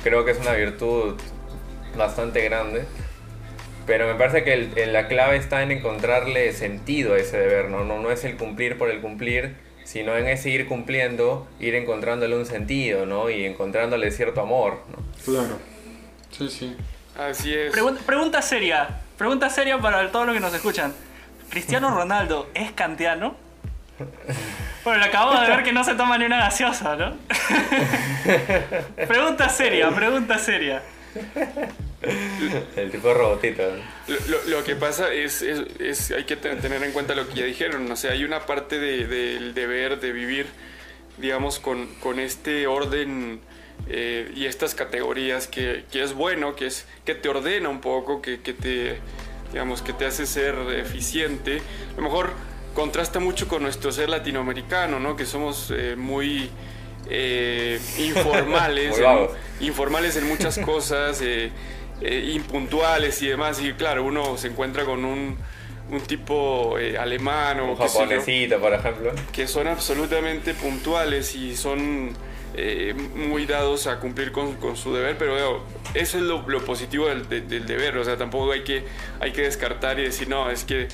[0.03, 1.15] creo que es una virtud
[1.97, 2.85] bastante grande,
[3.87, 7.85] pero me parece que el, la clave está en encontrarle sentido a ese deber, ¿no?
[7.85, 8.01] ¿no?
[8.01, 12.45] No es el cumplir por el cumplir, sino en ese ir cumpliendo, ir encontrándole un
[12.45, 13.31] sentido, ¿no?
[13.31, 14.99] Y encontrándole cierto amor, ¿no?
[15.25, 15.59] Claro,
[16.31, 16.77] sí, sí.
[17.17, 17.73] Así es.
[17.73, 20.93] Pregunta, pregunta seria, pregunta seria para todos los que nos escuchan.
[21.51, 23.37] ¿Cristiano Ronaldo es kantiano?
[24.85, 27.17] Bueno, le acabamos de ver que no se toma ni una gaseosa, ¿no?
[29.09, 30.83] pregunta seria, pregunta seria.
[32.77, 33.63] El tipo de robotito.
[34.29, 37.45] Lo, lo, que pasa es, es, es, hay que tener en cuenta lo que ya
[37.45, 37.91] dijeron.
[37.91, 40.47] O sea, hay una parte del de, deber de vivir,
[41.17, 43.41] digamos, con, con este orden
[43.89, 48.23] eh, y estas categorías que, que, es bueno, que, es, que te ordena un poco,
[48.23, 49.01] que, que te
[49.53, 51.63] digamos, que te hace ser eficiente.
[51.93, 52.33] A lo mejor
[52.75, 55.17] contrasta mucho con nuestro ser latinoamericano, ¿no?
[55.17, 56.49] Que somos eh, muy
[57.11, 58.99] eh, informales,
[59.61, 61.51] en, informales en muchas cosas, eh,
[62.33, 63.61] impuntuales y demás.
[63.61, 65.37] Y claro, uno se encuentra con un,
[65.91, 72.13] un tipo alemán o un japonesito, por ejemplo, que son absolutamente puntuales y son
[73.15, 77.67] muy dados a cumplir con, con su deber, pero eso es lo, positivo del, del,
[77.67, 78.85] deber, o sea, tampoco hay que,
[79.21, 80.89] hay que descartar y decir, no, es que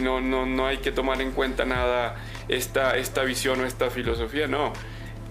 [0.00, 2.16] no, no, no hay que tomar en cuenta nada
[2.48, 4.72] esta, esta visión o esta filosofía, no.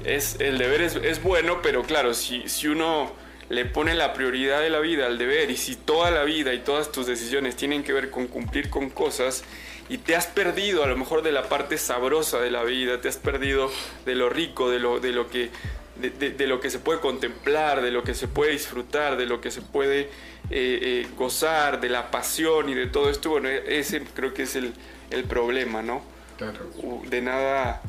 [0.06, 3.14] Es, el deber es, bueno, pero claro, si, si uno
[3.50, 6.60] le pone la prioridad de la vida al deber y si toda la vida y
[6.60, 9.44] todas tus decisiones tienen que ver con cumplir con cosas
[9.90, 13.10] y te has perdido a lo mejor de la parte sabrosa de la vida, te
[13.10, 13.70] has perdido
[14.06, 15.50] de lo rico, de lo, de lo que...
[15.96, 19.52] De, lo que se puede contemplar, de lo que se puede disfrutar, de lo que
[19.52, 20.10] se puede eh,
[20.50, 24.74] eh, gozar, de la pasión y de todo esto, bueno, ese creo que es el,
[25.12, 26.02] el problema, ¿no?
[26.36, 26.60] Claro.
[27.08, 27.84] De nada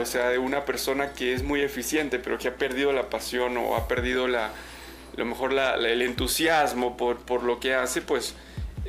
[0.00, 3.56] o sea, de una persona que es muy eficiente, pero que ha perdido la pasión
[3.56, 4.52] o ha perdido la, a
[5.16, 8.34] lo mejor el entusiasmo por, por, lo que hace, pues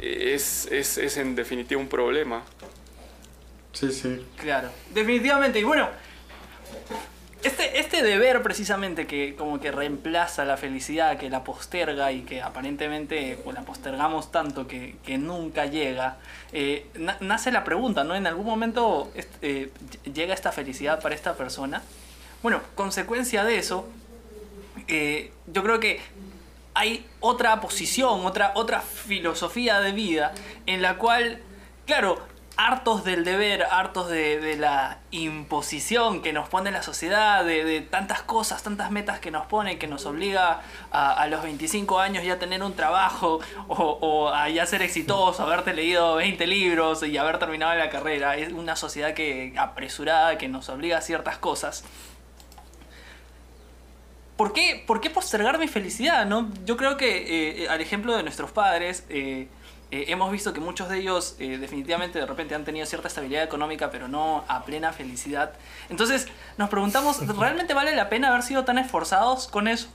[0.01, 2.43] es, es, es en definitiva un problema.
[3.73, 4.25] Sí, sí.
[4.37, 5.59] Claro, definitivamente.
[5.59, 5.87] Y bueno,
[7.43, 12.41] este, este deber precisamente que como que reemplaza la felicidad, que la posterga y que
[12.41, 16.17] aparentemente pues, la postergamos tanto que, nunca llega,
[16.51, 16.87] eh,
[17.19, 18.15] nace la pregunta, ¿no?
[18.15, 19.69] ¿En algún momento eh,
[20.11, 21.83] llega esta felicidad para esta persona?
[22.41, 23.87] Bueno, consecuencia de eso,
[24.87, 25.99] eh, yo creo que
[26.77, 30.33] hay otra posición, otra, otra filosofía de vida
[30.67, 31.41] en la cual,
[31.87, 32.21] claro,
[32.55, 38.61] hartos del deber, hartos de, la imposición que nos pone la sociedad, de, tantas cosas,
[38.61, 40.61] tantas metas que nos pone, que nos obliga
[40.91, 46.15] a, los 25 años ya tener un trabajo o, a ya ser exitoso, haberte leído
[46.17, 48.37] 20 libros y haber terminado la carrera.
[48.37, 51.83] Es una sociedad que apresurada, que nos obliga a ciertas cosas.
[54.37, 56.25] ¿Por qué, ¿Por qué postergar mi felicidad?
[56.25, 56.49] No?
[56.65, 59.47] Yo creo que eh, al ejemplo de nuestros padres, eh,
[59.89, 63.43] eh, hemos visto que muchos de ellos eh, definitivamente de repente han tenido cierta estabilidad
[63.43, 65.53] económica, pero no a plena felicidad.
[65.89, 69.87] Entonces nos preguntamos, ¿realmente vale la pena haber sido tan esforzados con eso?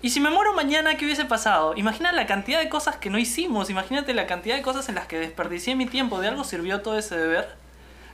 [0.00, 1.74] Y si me muero mañana, ¿qué hubiese pasado?
[1.76, 5.06] Imagina la cantidad de cosas que no hicimos, imagínate la cantidad de cosas en las
[5.06, 7.56] que desperdicié mi tiempo, ¿de algo sirvió todo ese deber?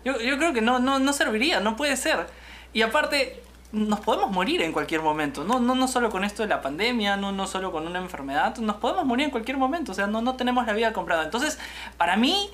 [0.05, 2.27] Yo, yo creo que no, no, no serviría, no puede ser.
[2.73, 3.43] Y aparte,
[3.75, 7.17] nos podemos morir en cualquier momento, no, no, no solo con esto de la pandemia,
[7.17, 10.23] no, no solo con una enfermedad, nos podemos morir en cualquier momento, o sea, no,
[10.23, 11.25] no tenemos la vida comprada.
[11.25, 11.59] Entonces,
[11.97, 12.51] para mí,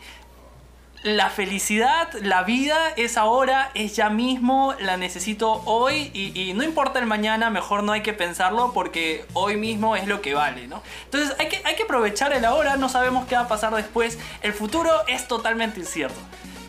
[1.02, 6.98] la felicidad, la vida es ahora, es ya mismo, la necesito hoy y, no importa
[6.98, 10.82] el mañana, mejor no hay que pensarlo porque hoy mismo es lo que vale, ¿no?
[11.04, 14.18] Entonces hay que, hay que aprovechar el ahora, no sabemos qué va a pasar después,
[14.42, 16.20] el futuro es totalmente incierto.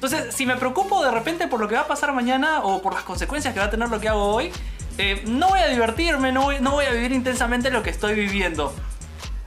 [0.03, 2.95] Entonces, si me preocupo de repente por lo que va a pasar mañana o por
[2.95, 4.51] las consecuencias que va a tener lo que hago hoy,
[4.97, 8.15] eh, no voy a divertirme, no voy, no voy a vivir intensamente lo que estoy
[8.15, 8.73] viviendo.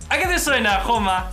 [0.09, 1.33] ¿A qué te suena, Joma?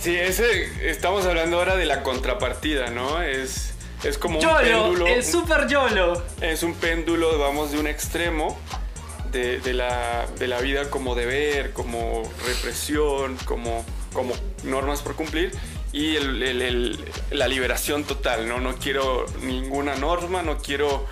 [0.00, 3.20] Sí, ese, estamos hablando ahora de la contrapartida, ¿no?
[3.20, 5.06] Es, es como un péndulo.
[5.06, 6.22] El super YOLO.
[6.40, 8.58] Es un péndulo, vamos, de un extremo
[9.32, 13.84] de, la, de la vida como deber, como represión, como,
[14.14, 14.32] como
[14.62, 15.52] normas por cumplir
[15.94, 16.18] y
[17.30, 18.58] la liberación total, ¿no?
[18.58, 21.06] No quiero ninguna norma, no quiero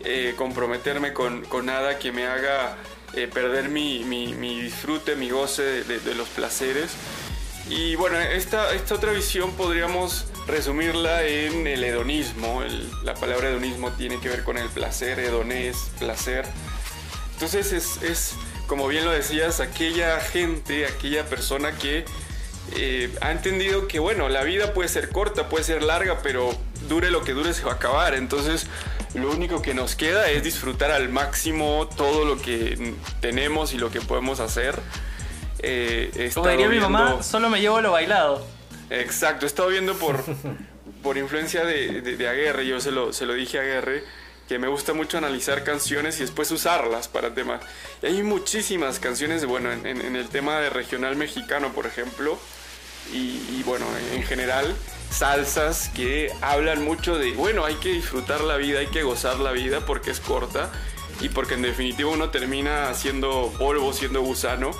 [0.00, 2.76] eh, comprometerme con, nada que me haga
[3.14, 4.04] eh, perder mi,
[4.60, 6.90] disfrute, mi goce de, los placeres.
[7.70, 12.62] Y bueno, esta, esta otra visión podríamos resumirla en el hedonismo.
[13.04, 16.44] la palabra hedonismo tiene que ver con el placer, hedonés, placer.
[17.32, 18.34] Entonces es, es,
[18.66, 22.04] como bien lo decías, aquella gente, aquella persona que
[22.74, 26.56] eh, ha entendido que, bueno, la vida puede ser corta, puede ser larga, pero
[26.88, 28.14] dure lo que dure se va a acabar.
[28.14, 28.66] Entonces,
[29.14, 33.90] lo único que nos queda es disfrutar al máximo todo lo que tenemos y lo
[33.90, 34.78] que podemos hacer.
[35.60, 38.46] Eh, Como diría mi mamá, solo me llevo lo bailado.
[38.90, 40.22] Exacto, he estado viendo por,
[41.02, 44.04] por influencia de, de, Aguerre, yo se lo, se lo dije a Aguerre,
[44.48, 47.62] que me gusta mucho analizar canciones y después usarlas para temas.
[48.02, 52.38] Y hay muchísimas canciones, bueno, en, en el tema de regional mexicano, por ejemplo,
[53.12, 54.74] y, bueno, en general
[55.10, 59.52] salsas que hablan mucho de, bueno, hay que disfrutar la vida, hay que gozar la
[59.52, 60.70] vida porque es corta
[61.20, 64.72] y porque en definitiva uno termina siendo polvo, siendo gusano.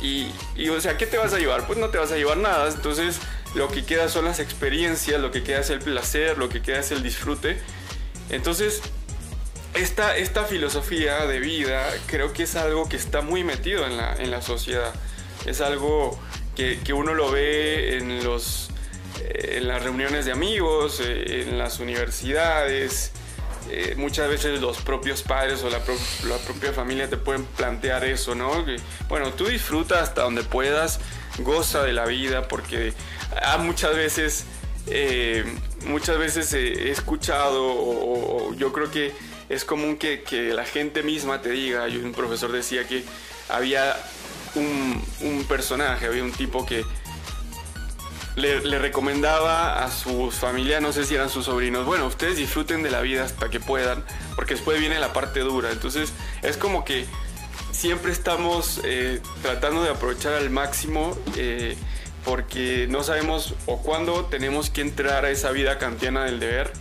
[0.00, 1.66] Y, y, o sea, ¿qué te vas a llevar?
[1.66, 2.68] Pues no te vas a llevar nada.
[2.68, 3.18] Entonces
[3.54, 6.78] lo que queda son las experiencias, lo que queda es el placer, lo que queda
[6.78, 7.58] es el disfrute.
[8.30, 8.82] Entonces,
[9.74, 14.14] esta, esta filosofía de vida creo que es algo que está muy metido en la,
[14.16, 14.94] en la sociedad.
[15.46, 16.18] Es algo
[16.58, 18.70] que, uno lo ve en, los,
[19.20, 23.12] eh, en las reuniones de amigos, eh, en las universidades,
[23.70, 28.64] eh, muchas veces los propios padres o la, propia familia te pueden plantear eso, ¿no?
[29.08, 30.98] bueno, tú disfruta hasta donde puedas,
[31.38, 32.92] goza de la vida, porque
[33.40, 34.44] ah, muchas veces,
[35.86, 39.12] muchas veces he escuchado o, yo creo que
[39.48, 43.04] es común que, la gente misma te diga, yo, un profesor decía que
[43.48, 43.96] había
[44.58, 46.84] un personaje, había un tipo que
[48.38, 52.90] le, recomendaba a sus familias, no sé si eran sus sobrinos, bueno, ustedes disfruten de
[52.90, 54.04] la vida hasta que puedan,
[54.36, 55.70] porque después viene la parte dura.
[55.70, 57.06] Entonces es como que
[57.72, 61.76] siempre estamos eh, tratando de aprovechar al máximo eh,
[62.24, 66.72] porque no sabemos o cuándo tenemos que entrar a esa vida kantiana del deber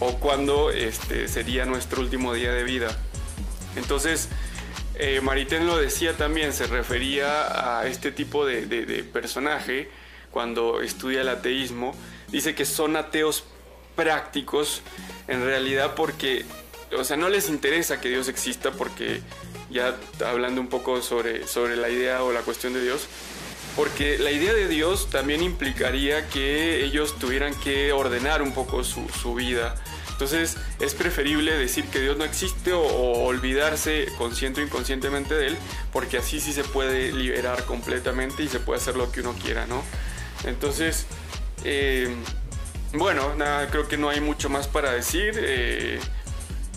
[0.00, 2.88] o cuándo este, sería nuestro último día de vida.
[3.76, 4.28] Entonces,
[4.98, 9.88] eh, Maritain lo decía también, se refería a este tipo de, de personaje
[10.30, 11.94] cuando estudia el ateísmo,
[12.28, 13.44] dice que son ateos
[13.96, 14.82] prácticos
[15.26, 16.44] en realidad porque,
[16.96, 19.22] o sea, no les interesa que Dios exista porque,
[19.70, 23.06] ya hablando un poco sobre, sobre la idea o la cuestión de Dios,
[23.74, 29.08] porque la idea de Dios también implicaría que ellos tuvieran que ordenar un poco su,
[29.08, 29.74] su vida.
[30.16, 35.48] Entonces es preferible decir que Dios no existe o, o, olvidarse consciente o inconscientemente de
[35.48, 35.56] Él,
[35.92, 39.66] porque así sí se puede liberar completamente y se puede hacer lo que uno quiera,
[39.66, 39.82] ¿no?
[40.44, 41.06] Entonces,
[41.64, 42.14] eh,
[42.92, 45.34] bueno, nada, creo que no hay mucho más para decir.
[45.36, 45.98] Eh,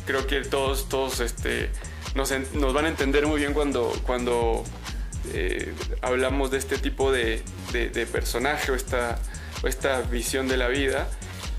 [0.05, 1.69] creo que todos, todos este,
[2.15, 2.31] nos,
[2.73, 4.63] van a entender muy bien cuando, cuando
[5.33, 7.43] eh, hablamos de este tipo de,
[8.11, 9.19] personaje o esta,
[9.63, 11.07] esta, visión de la vida.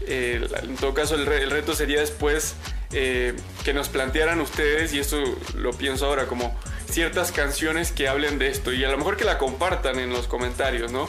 [0.06, 2.54] En todo caso, el, el reto sería después
[2.90, 5.22] que nos plantearan ustedes, y esto
[5.54, 6.56] lo pienso ahora, como
[6.90, 10.26] ciertas canciones que hablen de esto, y a lo mejor que la compartan en los
[10.26, 11.08] comentarios, ¿no?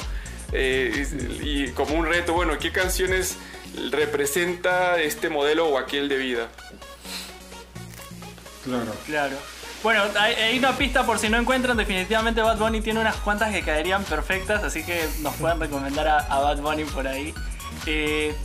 [0.53, 1.07] Eh,
[1.41, 3.37] y, como un reto, bueno, ¿qué canciones
[3.89, 6.49] representa este modelo o aquel de vida?
[8.63, 8.93] Claro.
[9.05, 9.37] Claro.
[9.81, 13.63] Bueno, hay, una pista por si no encuentran, definitivamente Bad Bunny tiene unas cuantas que
[13.63, 17.33] caerían perfectas, así que nos pueden recomendar a, Bad Bunny por ahí.
[17.87, 18.35] Eh,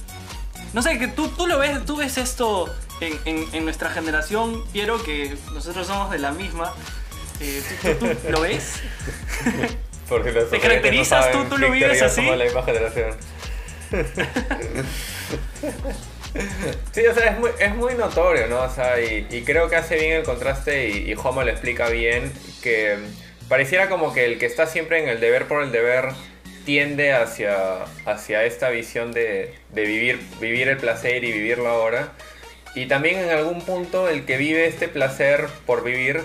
[0.77, 2.69] no sé, que tú, tú lo ves, tú ves esto
[3.01, 6.75] en, nuestra generación, quiero que nosotros somos de la misma.
[7.41, 7.63] Eh,
[7.99, 8.83] ¿tú, lo ves?
[10.51, 11.47] ¿Te caracterizas tú?
[11.47, 12.21] ¿Tú lo vives así?
[12.27, 13.17] la misma generación.
[16.93, 18.61] sí, o sea, es muy, es muy notorio, ¿no?
[18.61, 22.31] O sea, y, creo que hace bien el contraste y, y Homo lo explica bien,
[22.63, 22.99] que
[23.49, 26.11] pareciera como que el que está siempre en el deber por el deber
[26.67, 32.13] tiende hacia, hacia esta visión de, de vivir, vivir el placer y vivirlo ahora.
[32.75, 36.21] Y también en algún punto el que vive este placer por vivir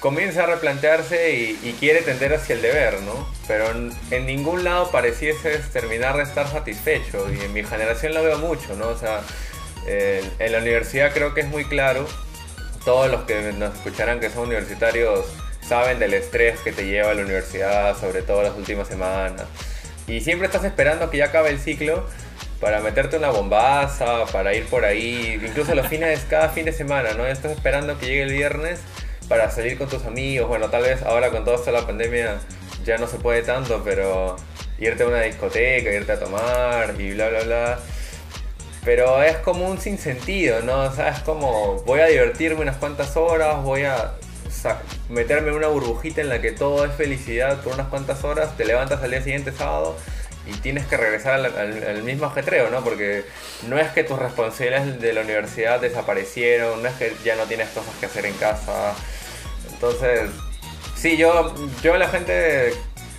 [0.00, 3.28] comienza a replantearse y, quiere tender hacia el deber, ¿no?
[3.46, 8.38] Pero en, ningún lado pareciese terminar de estar satisfecho y en mi generación lo veo
[8.38, 8.88] mucho, ¿no?
[8.88, 9.20] O sea,
[9.86, 12.06] en la universidad creo que es muy claro,
[12.84, 15.26] todos los que nos escucharán que son universitarios
[15.70, 19.44] saben del estrés que te lleva a la universidad, sobre todo las últimas semanas.
[20.08, 22.08] Y siempre estás esperando que ya acabe el ciclo
[22.60, 27.12] para meterte una bombaza, para ir por ahí, incluso los fines, cada fin de semana,
[27.12, 27.24] ¿no?
[27.24, 28.80] Estás esperando que llegue el viernes
[29.28, 30.48] para salir con tus amigos.
[30.48, 32.40] Bueno, tal vez ahora con toda esta la pandemia
[32.84, 34.34] ya no se puede tanto, pero
[34.80, 37.78] irte a una discoteca, irte a tomar y bla, bla, bla.
[38.84, 40.80] Pero es como un sinsentido, ¿no?
[40.80, 44.14] O sea, es como voy a divertirme unas cuantas horas, voy a
[45.08, 48.64] meterme en una burbujita en la que todo es felicidad por unas cuantas horas, te
[48.64, 49.96] levantas al día siguiente sábado
[50.46, 52.82] y tienes que regresar al, mismo ajetreo, ¿no?
[52.82, 53.24] Porque
[53.68, 57.68] no es que tus responsabilidades de la universidad desaparecieron, no es que ya no tienes
[57.68, 58.94] cosas que hacer en casa,
[59.72, 60.30] entonces,
[60.94, 62.74] sí, yo, yo la gente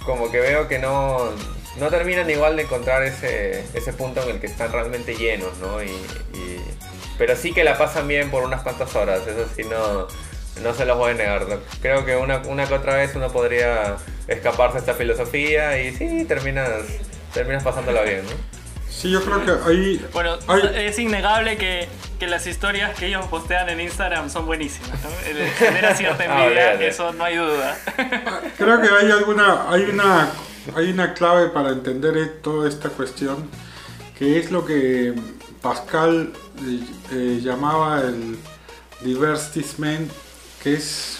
[0.06, 1.32] como que veo que no,
[1.80, 5.82] no terminan igual de encontrar ese, ese punto en el que están realmente llenos, ¿no?
[5.84, 5.92] Y,
[7.17, 10.08] pero sí que la pasan bien por unas cuantas horas, eso sí no,
[10.63, 11.45] no se los voy a negar.
[11.81, 13.97] Creo que una, una que otra vez uno podría
[14.27, 16.69] escaparse de esta filosofía y sí, terminas,
[17.33, 18.62] terminas pasándola bien, ¿no?
[18.89, 20.06] Sí, yo creo que ahí...
[20.13, 20.37] Bueno,
[20.75, 21.87] es innegable que,
[22.19, 25.02] que, las historias que ellos postean en Instagram son buenísimas.
[25.02, 25.10] ¿no?
[25.58, 27.79] Genera cierta ah, envidia, eso no hay duda.
[28.58, 29.71] Creo que hay alguna...
[29.71, 30.29] Hay una,
[30.75, 33.49] hay una clave para entender toda esta cuestión,
[34.19, 35.15] que es lo que
[35.62, 36.33] Pascal
[37.12, 38.37] eh, llamaba el
[39.02, 40.12] divertissement,
[40.62, 41.17] que es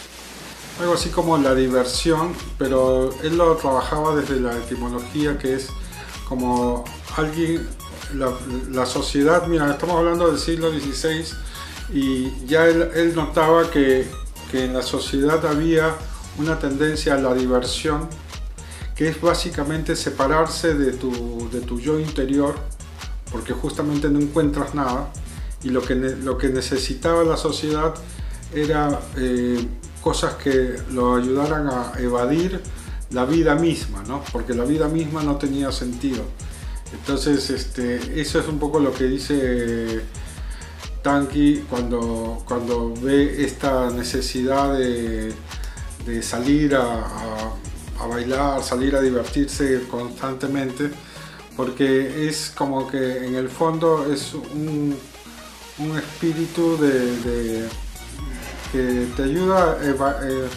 [0.80, 5.68] algo así como la diversión, pero él lo trabajaba desde la etimología, que es
[6.28, 6.86] como
[7.18, 7.68] alguien,
[8.72, 11.26] la, sociedad, mira, estamos hablando del siglo XVI
[11.94, 14.08] y ya él, notaba que,
[14.54, 15.96] en la sociedad había
[16.38, 18.10] una tendencia a la diversión,
[18.96, 22.56] que es básicamente separarse de tu, de tu yo interior,
[23.32, 25.10] porque justamente no encuentras nada,
[25.64, 27.94] y lo que, lo que necesitaba la sociedad
[28.54, 29.68] era eh,
[30.02, 32.62] cosas que lo ayudaran a evadir
[33.12, 34.24] la vida misma, ¿no?
[34.32, 36.24] porque la vida misma no tenía sentido.
[36.94, 40.02] Entonces, este, eso es un poco lo que dice
[41.02, 45.34] Tanki cuando, cuando ve esta necesidad de,
[46.22, 47.56] salir a,
[48.10, 50.90] bailar, salir a divertirse constantemente,
[51.56, 54.96] porque es como que en el fondo es un,
[55.98, 57.68] espíritu de,
[58.72, 60.48] que te ayuda a eh,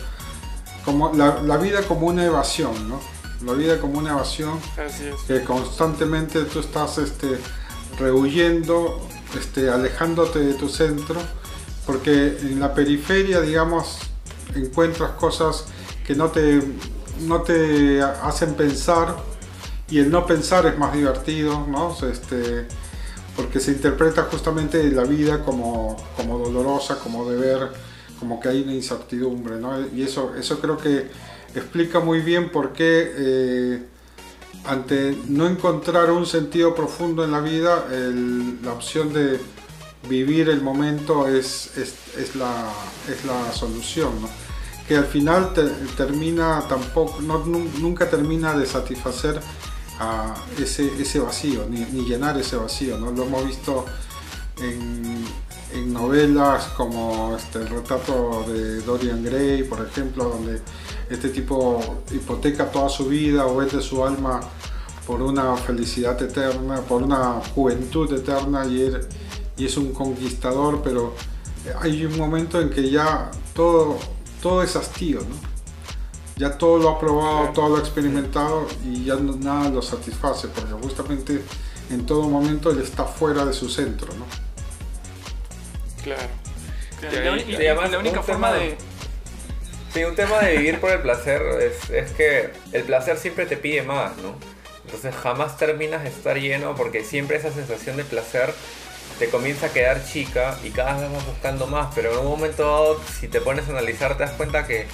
[0.84, 3.00] como la, vida como una evasión, ¿no?
[3.44, 4.58] La vida como una evasión
[5.26, 7.38] que constantemente tú estás este,
[7.98, 9.06] rehuyendo,
[9.38, 11.20] este, alejándote de tu centro,
[11.86, 13.98] porque en la periferia, digamos,
[14.54, 15.66] encuentras cosas
[16.06, 16.62] que no te,
[17.20, 19.16] no te hacen pensar
[19.90, 21.96] y el no pensar es más divertido, ¿no?
[22.10, 22.66] Este,
[23.36, 27.70] porque se interpreta justamente la vida como, como dolorosa, como deber,
[28.18, 29.86] como que hay una incertidumbre, ¿no?
[29.88, 31.08] Y eso, eso creo que
[31.54, 33.82] explica muy bien por qué eh,
[34.64, 37.86] ante no encontrar un sentido profundo en la vida,
[38.62, 39.38] la opción de
[40.08, 42.70] vivir el momento es, es, la,
[43.08, 44.12] es la, solución,
[44.88, 45.52] que al final
[45.96, 49.40] termina tampoco, nunca termina de satisfacer
[49.98, 53.10] a ese, ese vacío, ni, llenar ese vacío, ¿no?
[53.10, 53.84] lo hemos visto
[54.58, 55.24] en,
[55.74, 60.60] en novelas como este, el retrato de Dorian Gray, por ejemplo, donde
[61.10, 61.80] este tipo
[62.12, 64.40] hipoteca toda su vida o vende su alma
[65.06, 68.90] por una felicidad eterna, por una juventud eterna y,
[69.56, 71.14] y es un conquistador, pero
[71.80, 73.98] hay un momento en que ya todo,
[74.40, 75.54] todo es hastío, ¿no?
[76.36, 80.72] Ya todo lo ha probado, todo lo ha experimentado y ya nada lo satisface, porque
[80.72, 81.44] justamente
[81.90, 84.43] en todo momento él está fuera de su centro, ¿no?
[86.04, 87.36] Claro.
[87.36, 88.76] y, además la única forma de
[89.94, 91.40] Sí, un tema de vivir por el placer
[91.92, 94.34] es, que el placer siempre te pide más, ¿no?
[94.84, 98.52] Entonces jamás terminas de estar lleno porque siempre esa sensación de placer
[99.20, 102.64] te comienza a quedar chica y cada vez vas buscando más, pero en un momento
[102.64, 104.88] dado, si te pones a analizar, te das cuenta que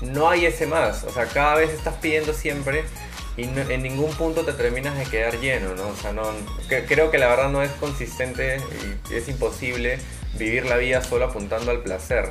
[0.00, 1.04] no hay ese más.
[1.04, 2.82] O sea, cada vez estás pidiendo siempre
[3.36, 5.86] y en ningún punto te terminas de quedar lleno, ¿no?
[5.86, 6.24] O sea, no,
[6.88, 8.56] creo que la verdad no es consistente
[9.08, 10.00] y es imposible
[10.38, 12.30] vivir la vida solo apuntando al placer.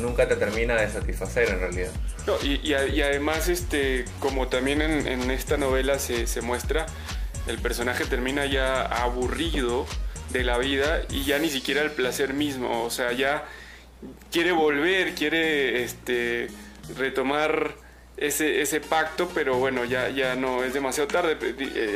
[0.00, 1.90] nunca te termina de satisfacer en realidad.
[2.42, 2.72] y,
[3.02, 6.86] además, este, como también en, esta novela se, se, muestra,
[7.46, 9.86] el personaje termina ya aburrido
[10.32, 12.84] de la vida y ya ni siquiera el placer mismo.
[12.84, 13.44] O sea, ya
[14.30, 16.48] quiere volver, quiere este,
[16.96, 17.74] retomar
[18.16, 21.36] ese, ese pacto, pero bueno, ya, ya no es demasiado tarde.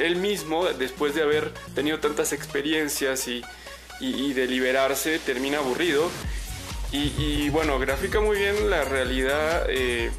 [0.05, 3.43] Él mismo, después de haber tenido tantas experiencias y
[4.01, 6.11] y, de liberarse termina aburrido.
[6.93, 10.11] Y, bueno, grafica muy bien la realidad eh,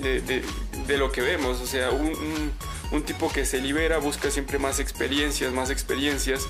[0.00, 1.60] de, lo que vemos.
[1.60, 6.46] O sea, un, tipo que se libera busca siempre más experiencias, más experiencias.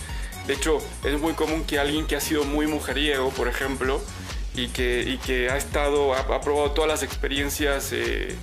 [0.47, 4.01] De hecho, es muy común que alguien que ha sido muy mujeriego, por ejemplo,
[4.55, 8.37] y que, que ha estado, ha, probado todas las experiencias, eh,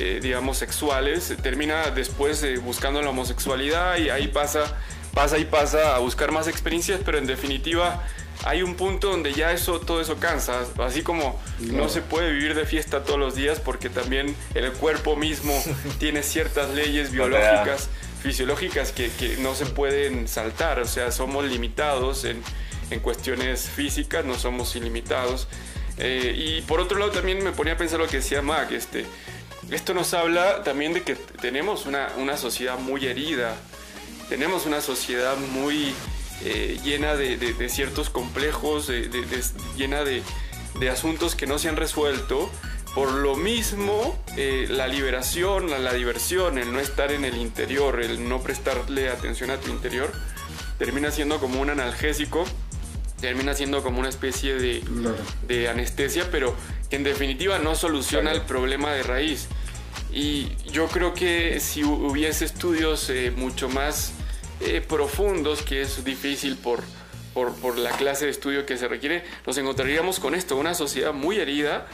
[0.00, 4.76] eh, digamos, sexuales, termina después buscando la homosexualidad y ahí pasa
[5.14, 8.04] pasa y pasa a buscar más experiencias, pero en definitiva
[8.44, 10.64] hay un punto donde ya eso, todo eso cansa.
[10.78, 11.88] Así como no.
[11.88, 15.52] se puede vivir de fiesta todos los días porque también el cuerpo mismo
[15.98, 17.88] tiene ciertas leyes biológicas,
[18.22, 20.78] fisiológicas que, no se pueden saltar.
[20.80, 22.42] O sea, somos limitados en,
[23.02, 25.48] cuestiones físicas, no somos ilimitados.
[25.98, 28.70] Eh, y por otro lado también me ponía a pensar lo que decía Mac.
[28.70, 29.04] Este,
[29.70, 33.56] esto nos habla también de que tenemos una, una sociedad muy herida
[34.28, 35.94] tenemos una sociedad muy
[36.44, 38.90] eh, llena de, ciertos complejos,
[39.76, 40.22] llena de,
[40.90, 42.50] asuntos que no se han resuelto.
[42.94, 48.28] Por lo mismo, eh, la liberación, la, diversión, el no estar en el interior, el
[48.28, 50.10] no prestarle atención a tu interior,
[50.78, 52.44] termina siendo como un analgésico,
[53.20, 56.54] termina siendo como una especie de, anestesia, pero
[56.88, 59.48] que en definitiva no soluciona el problema de raíz.
[60.12, 64.12] Y yo creo que si hubiese estudios eh, mucho más
[64.60, 66.82] eh, profundos, que es difícil por,
[67.34, 71.38] por, la clase de estudio que se requiere, nos encontraríamos con esto, una sociedad muy
[71.38, 71.86] herida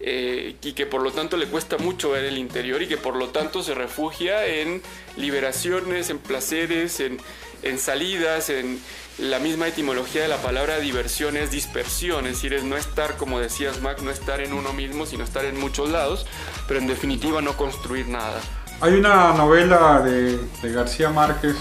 [0.00, 3.14] eh, y que por lo tanto le cuesta mucho ver el interior y que por
[3.14, 4.82] lo tanto se refugia en
[5.16, 7.18] liberaciones, en placeres, en,
[7.62, 8.80] en salidas, en
[9.18, 13.38] la misma etimología de la palabra diversión es dispersión, es decir, es no estar, como
[13.38, 16.26] decías Mac, no estar en uno mismo, sino estar en muchos lados,
[16.66, 18.40] pero en definitiva no construir nada.
[18.80, 21.54] Hay una novela de, de García Márquez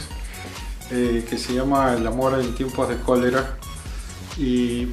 [0.92, 3.58] eh, que se llama El amor en tiempos de cólera,
[4.38, 4.88] Y,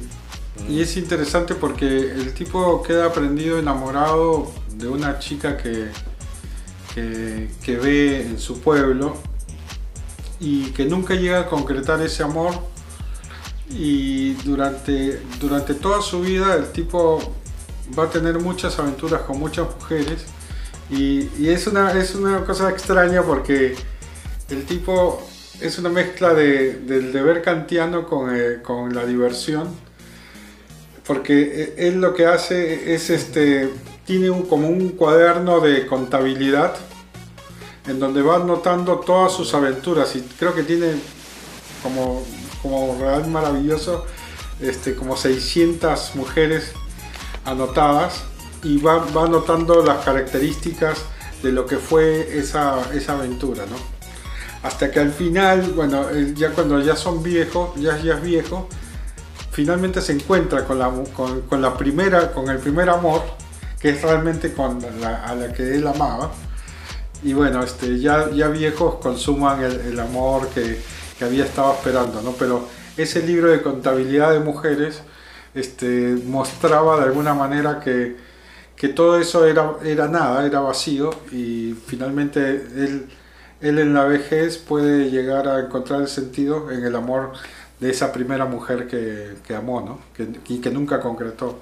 [0.67, 5.89] y es interesante porque el tipo queda prendido, enamorado de una chica que,
[6.93, 9.15] que, que ve en su pueblo
[10.39, 12.53] y que nunca llega a concretar ese amor.
[13.69, 17.19] Y durante, durante toda su vida el tipo
[17.97, 20.25] va a tener muchas aventuras con muchas mujeres.
[20.89, 23.75] Y, y es, una, es una cosa extraña porque
[24.49, 25.21] el tipo
[25.61, 28.59] es una mezcla de, del deber kantiano con, eh,
[28.91, 29.67] la diversión
[31.05, 33.69] porque eh, él lo que hace es este
[34.05, 36.75] tiene un, como un cuaderno de contabilidad
[37.87, 40.93] en donde va anotando todas sus aventuras y creo que tiene
[41.81, 42.23] como,
[42.61, 44.05] como real maravilloso
[44.59, 46.73] este, como 600 mujeres
[47.45, 48.23] anotadas
[48.63, 50.99] y va, va anotando las características
[51.43, 53.96] de lo que fue esa, esa aventura, ¿no?
[54.67, 58.43] Hasta que al final, bueno, él ya cuando ya son viejos, ya, ya es
[59.51, 63.21] finalmente se encuentra con la, con, con la primera, con el primer amor,
[63.79, 66.31] que es realmente con la, a la que él amaba.
[67.23, 70.81] Y bueno, este, ya, ya viejos consuman el, el amor que,
[71.17, 72.33] que, había estado esperando, ¿no?
[72.33, 75.01] Pero ese libro de contabilidad de mujeres
[75.55, 78.17] este, mostraba de alguna manera que,
[78.75, 83.07] que todo eso era, era nada, era vacío y finalmente él,
[83.61, 87.33] él en la vejez puede llegar a encontrar el sentido en el amor
[87.79, 89.99] de esa primera mujer que, que amó, ¿no?
[90.15, 91.59] Que, y que nunca concretó.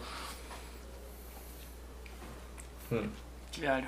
[3.58, 3.88] Claro.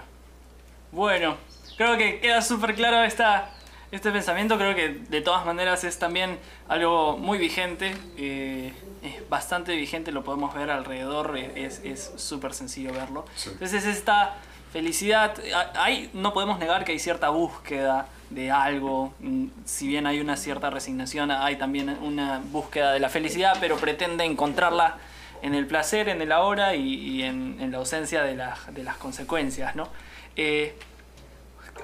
[0.92, 1.38] Bueno,
[1.78, 3.50] creo que queda súper claro esta,
[3.92, 4.58] este pensamiento.
[4.58, 6.38] Creo que de todas maneras es también
[6.68, 7.96] algo muy vigente.
[8.18, 11.38] Eh, es bastante vigente, lo podemos ver alrededor.
[11.38, 13.26] Es súper sencillo verlo.
[13.36, 13.50] Sí.
[13.52, 14.38] Entonces, esta
[14.72, 15.36] felicidad.
[15.76, 19.14] Hay, no podemos negar que hay cierta búsqueda de algo.
[19.20, 23.78] mm, Si bien hay una cierta resignación, hay también una búsqueda de la felicidad, pero
[23.78, 24.98] pretende encontrarla
[25.42, 29.88] en el placer, en el ahora y, en, la ausencia de, de las consecuencias, ¿no?
[30.36, 30.76] Eh,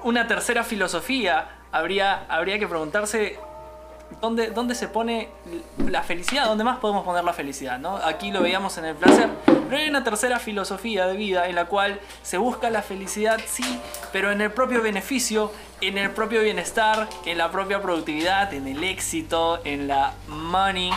[0.02, 3.38] una tercera filosofía habría, habría que preguntarse
[4.20, 5.28] ¿dónde, dónde se pone
[5.86, 7.96] la felicidad, dónde más podemos poner la felicidad, ¿no?
[7.96, 11.66] Aquí lo veíamos en el placer, pero hay una tercera filosofía de vida en la
[11.66, 13.80] cual se busca la felicidad, sí,
[14.12, 18.82] pero en el propio beneficio, en el propio bienestar, en la propia productividad, en el
[18.84, 20.90] éxito, en la money,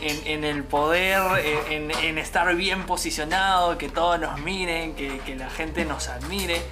[0.00, 1.20] en, el poder,
[1.70, 6.08] en, en- en estar bien posicionado, que todos nos miren, que, que la gente nos
[6.08, 6.62] admire.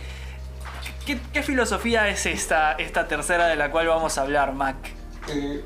[1.05, 4.77] ¿Qué, qué filosofía es esta, esta tercera de la cual vamos a hablar, Mac?
[5.29, 5.63] Eh,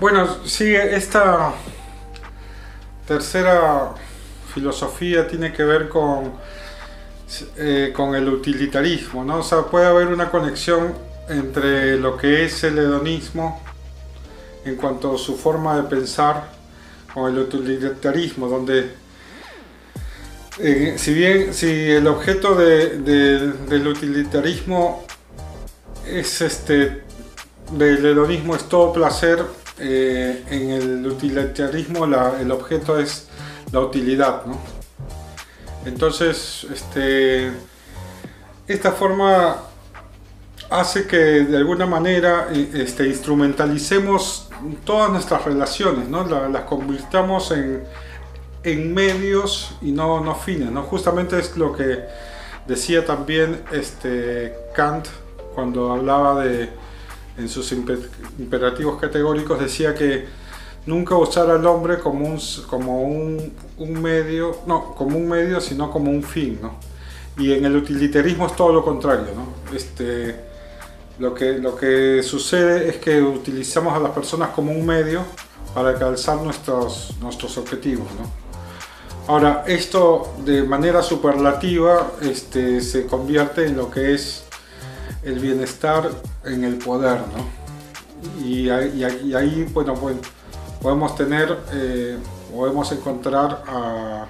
[0.00, 1.52] bueno, sí, esta
[3.06, 3.92] tercera
[4.52, 6.32] filosofía tiene que ver con,
[7.56, 9.38] eh, con el utilitarismo, ¿no?
[9.38, 10.94] O sea, puede haber una conexión
[11.28, 13.62] entre lo que es el hedonismo
[14.64, 16.50] en cuanto a su forma de pensar
[17.14, 18.94] con el utilitarismo, donde
[20.58, 25.04] eh, si bien si el objeto de- de- del utilitarismo
[26.06, 27.01] es este
[27.72, 29.44] del hedonismo es todo placer,
[29.78, 33.28] eh, en el utilitarismo el objeto es
[33.72, 34.58] la utilidad, ¿no?
[35.84, 37.50] Entonces, este,
[38.68, 39.56] esta forma
[40.70, 44.48] hace que de alguna manera eh, este, instrumentalicemos
[44.84, 46.24] todas nuestras relaciones, ¿no?
[46.26, 47.82] La- las convirtamos en,
[48.62, 50.82] en medios y no, no fines, ¿no?
[50.84, 52.00] Justamente es lo que
[52.66, 55.08] decía también este, Kant
[55.54, 56.70] cuando hablaba de,
[57.36, 58.08] en sus impe-
[58.38, 60.26] imperativos categóricos, decía que
[60.86, 65.90] nunca usar al hombre como un, como un, un medio, no, como un medio, sino
[65.90, 66.74] como un fin, ¿no?
[67.38, 69.74] Y en el utilitarismo es todo lo contrario, ¿no?
[69.74, 70.36] Este,
[71.18, 75.22] lo, que, lo que sucede es que utilizamos a las personas como un medio
[75.72, 78.42] para alcanzar nuestros, nuestros objetivos, ¿no?
[79.32, 84.41] Ahora, esto de manera superlativa este, se convierte en lo que es
[85.22, 86.10] el bienestar
[86.44, 87.62] en el poder, ¿no?
[88.44, 89.94] Y, ahí- bueno,
[90.80, 92.18] podemos tener, eh,
[92.54, 94.26] podemos encontrar a,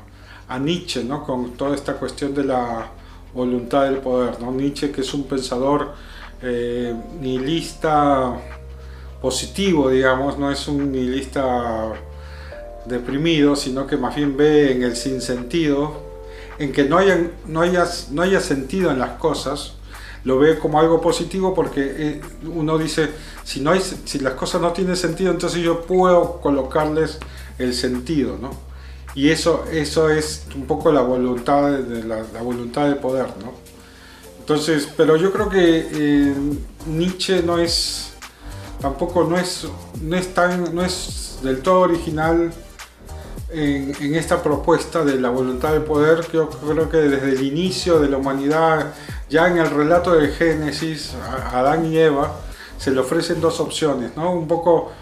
[0.58, 1.24] Nietzsche, ¿no?
[1.24, 2.90] Con toda esta cuestión de la
[3.32, 4.52] voluntad del poder, ¿no?
[4.52, 5.94] Nietzsche que es un pensador
[6.42, 8.34] eh, nihilista
[9.22, 11.94] positivo, digamos, no es un nihilista
[12.84, 16.02] deprimido, sino que más bien ve en el sinsentido,
[16.58, 19.76] en que no haya sentido en las cosas,
[20.24, 22.20] lo ve como algo positivo porque eh,
[22.54, 23.10] uno dice,
[23.44, 27.18] si, no hay, si las cosas no tienen sentido, entonces yo puedo colocarles
[27.58, 28.50] el sentido, ¿no?
[29.14, 33.52] Y eso, eso es un poco la voluntad de, la, la voluntad de poder, ¿no?
[34.38, 36.34] Entonces, pero yo creo que eh,
[36.86, 38.14] Nietzsche no es,
[38.80, 39.66] tampoco no es,
[40.00, 42.52] no es tan, no es del todo original
[43.52, 46.24] en, esta propuesta de la voluntad de poder.
[46.32, 48.92] Yo creo que desde el inicio de la humanidad,
[49.28, 52.34] ya en el relato de Génesis, a Adán y Eva,
[52.78, 54.32] se le ofrecen dos opciones, ¿no?
[54.32, 54.92] Un poco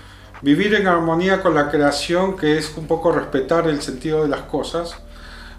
[0.42, 4.42] vivir en armonía con la creación, que es un poco respetar el sentido de las
[4.42, 4.96] cosas,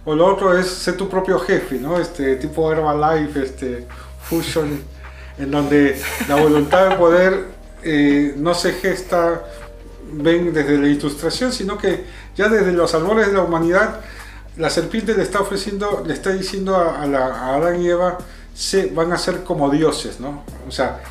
[0.06, 2.00] o lo otro es ser tu propio jefe, ¿no?
[2.00, 3.88] Este tipo Herbalife, este
[4.24, 4.82] Fusion,
[5.38, 7.46] en donde la voluntad de poder
[7.84, 9.44] eh, no se gesta
[10.14, 14.02] ven desde la ilustración, sino que ya desde los albores de la humanidad,
[14.58, 18.18] la serpiente le está ofreciendo, le está diciendo a, a, Adán y Eva,
[18.54, 20.44] se, van a ser como dioses, ¿no?
[20.68, 21.02] O sea,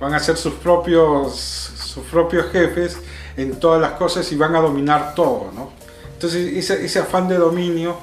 [0.00, 2.98] van a ser sus propios, sus propios jefes
[3.36, 5.70] en todas las cosas y van a dominar todo, ¿no?
[6.12, 7.96] Entonces ese, ese afán de dominio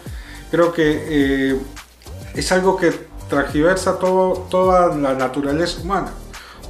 [0.50, 1.60] creo que eh,
[2.34, 2.94] es algo que
[3.30, 6.12] transgiversa todo, toda la naturaleza humana,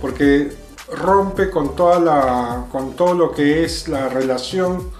[0.02, 0.52] porque
[0.92, 4.92] rompe con, toda la, con todo lo que es la relación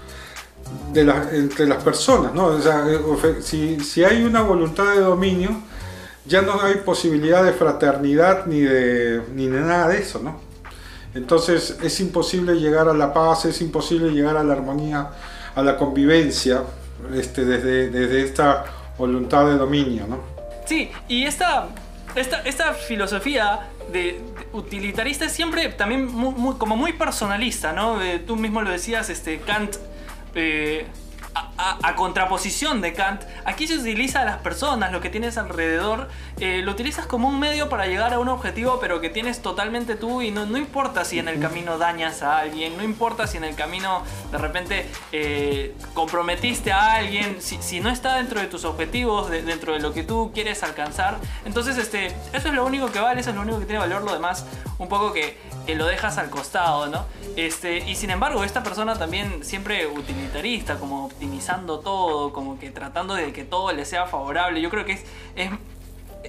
[0.92, 2.34] de entre las personas.
[2.34, 2.46] ¿no?
[2.46, 5.50] O sea, eh, si, si, hay una voluntad de dominio,
[6.24, 10.20] ya no hay posibilidad de fraternidad ni de, ni de nada de eso.
[10.22, 10.40] ¿no?
[11.14, 15.10] Entonces es imposible llegar a la paz, es imposible llegar a la armonía,
[15.54, 16.62] a la convivencia
[17.14, 18.64] este, desde, desde esta
[18.98, 20.06] voluntad de dominio.
[20.08, 20.18] ¿no?
[20.66, 21.68] Sí, y esta,
[22.16, 24.20] esta, esta filosofía de,
[24.52, 26.08] utilitarista es siempre también
[26.58, 27.98] como muy personalista, ¿no?
[28.26, 29.76] tú mismo lo decías, este, Kant...
[30.34, 30.86] Eh,
[31.58, 36.08] a, contraposición de Kant, aquí se utiliza a las personas, lo que tienes alrededor,
[36.38, 39.96] eh, lo utilizas como un medio para llegar a un objetivo, pero que tienes totalmente
[39.96, 43.36] tú y no, no importa si en el camino dañas a alguien, no importa si
[43.36, 48.46] en el camino de repente eh, comprometiste a alguien, si, si, no está dentro de
[48.46, 52.90] tus objetivos, dentro de lo que tú quieres alcanzar, entonces este, eso es lo único
[52.90, 54.46] que vale, eso es lo único que tiene valor, lo demás
[54.78, 57.04] un poco que, que lo dejas al costado, ¿no?
[57.36, 63.14] Este, y sin embargo, esta persona también siempre utilitarista, como optimizando todo, como que tratando
[63.14, 64.60] de que todo le sea favorable.
[64.60, 65.04] Yo creo que es,
[65.34, 65.50] es,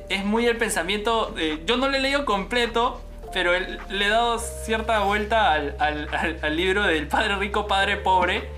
[0.09, 1.35] es muy el pensamiento,
[1.65, 3.01] yo no le he leído completo,
[3.33, 8.49] pero le he dado cierta vuelta al, al, libro del Padre Rico, Padre Pobre.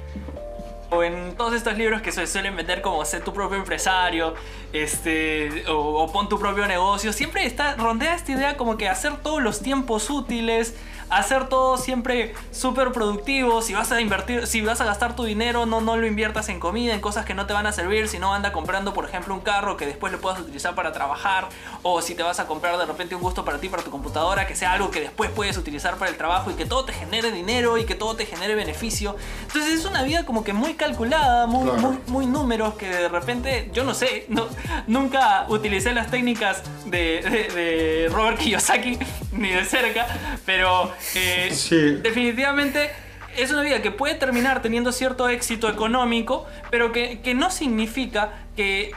[0.92, 4.34] O en todos estos libros que se suelen vender como ser tu propio empresario,
[4.74, 9.18] este, o, o, pon tu propio negocio, siempre está, rondea esta idea como que hacer
[9.18, 10.76] todos los tiempos útiles,
[11.10, 13.62] hacer todo siempre súper productivo.
[13.62, 16.60] Si vas a invertir, si vas a gastar tu dinero, no, no lo inviertas en
[16.60, 19.42] comida, en cosas que no te van a servir, sino anda comprando, por ejemplo, un
[19.42, 21.50] carro que después lo puedas utilizar para trabajar,
[21.84, 24.48] o si te vas a comprar de repente un gusto para ti, para tu computadora,
[24.48, 27.32] que sea algo que después puedes utilizar para el trabajo y que todo te genere
[27.32, 29.16] dinero y que todo te genere beneficio.
[29.42, 33.70] Entonces es una vida como que muy calculada, muy, muy, muy números, que de repente,
[33.74, 34.48] yo no sé, no,
[34.88, 37.22] nunca utilicé las técnicas de,
[37.56, 39.00] de Robert Kiyosaki
[39.32, 40.08] ni de cerca,
[40.46, 42.92] pero eh, definitivamente
[43.38, 48.92] es una vida que puede terminar teniendo cierto éxito económico, pero que, no significa que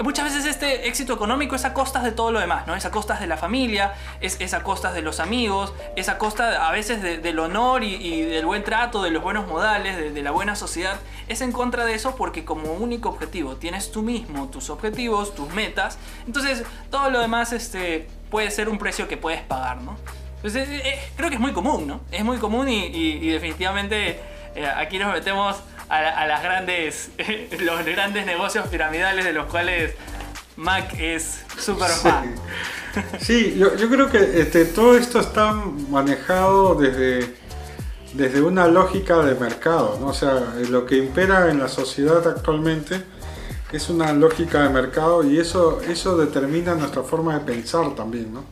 [0.00, 2.74] muchas veces este éxito económico es a costas de todo lo demás, ¿no?
[2.74, 6.68] Es a costas de la familia, es, a costas de los amigos, es a costa
[6.68, 10.32] a veces del honor y, del buen trato, de los buenos modales, de, de, la
[10.32, 11.00] buena sociedad.
[11.28, 15.48] Es en contra de eso porque como único objetivo tienes tú mismo tus objetivos, tus
[15.54, 15.98] metas.
[16.26, 19.96] Entonces todo lo demás este, puede ser un precio que puedes pagar, ¿no?
[20.42, 22.00] Pues, eh, eh, creo que es muy común, ¿no?
[22.12, 24.20] Es muy común y, definitivamente
[24.54, 25.56] eh, aquí nos metemos
[25.88, 27.10] a, las grandes,
[27.60, 29.94] los grandes negocios piramidales de los cuales
[30.56, 32.34] Mac es súper fan.
[33.20, 35.52] Sí, yo, creo que este, todo esto está
[35.90, 37.34] manejado desde,
[38.14, 40.06] desde una lógica de mercado, ¿no?
[40.06, 43.02] O sea, lo que impera en la sociedad actualmente
[43.70, 48.44] es una lógica de mercado y eso, eso determina nuestra forma de pensar también, ¿no?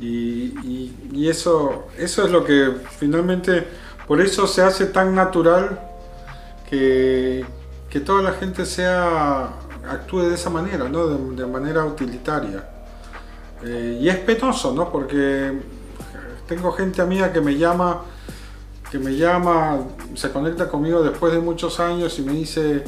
[0.00, 3.66] Y, eso, eso es lo que finalmente,
[4.06, 5.80] por eso se hace tan natural
[6.68, 7.44] que,
[7.88, 9.50] que toda la gente sea
[9.88, 11.06] actúe de esa manera, ¿no?
[11.06, 12.68] de, manera utilitaria.
[13.62, 14.90] Eh, y es penoso, ¿no?
[14.90, 15.52] Porque
[16.46, 18.02] tengo gente amiga que me llama,
[18.90, 19.78] que me llama,
[20.14, 22.84] se conecta conmigo después de muchos años y me dice,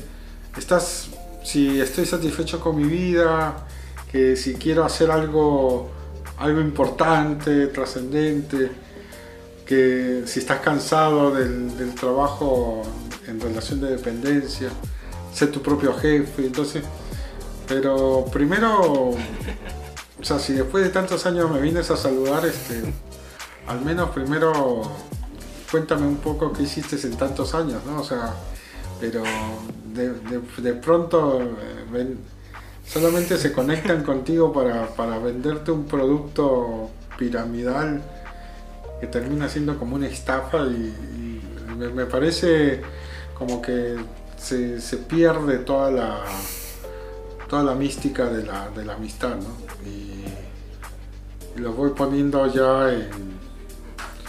[0.57, 1.09] estás,
[1.43, 3.67] si estoy satisfecho con mi vida,
[4.11, 5.91] que si quiero hacer algo
[6.39, 8.71] algo importante, trascendente,
[9.65, 12.83] que si estás cansado del, trabajo
[13.27, 14.69] en relación de dependencia,
[15.33, 16.83] sé tu propio jefe, entonces,
[17.67, 19.17] pero primero, o
[20.23, 22.83] sea, si después de tantos años me vienes a saludar, este,
[23.67, 24.83] al menos primero
[25.71, 28.01] cuéntame un poco qué hiciste en tantos años, ¿no?
[28.01, 28.35] O sea,
[29.01, 29.23] pero
[29.93, 31.85] de, pronto eh,
[32.87, 38.03] solamente se conectan contigo para, venderte un producto piramidal
[39.01, 41.41] que termina siendo como una estafa y,
[41.77, 42.81] me, parece
[43.35, 43.97] como que
[44.39, 46.25] se, se pierde toda la
[47.49, 49.89] toda la mística de la, de la amistad, ¿no?
[49.89, 50.25] Y,
[51.57, 53.37] y lo voy poniendo ya en...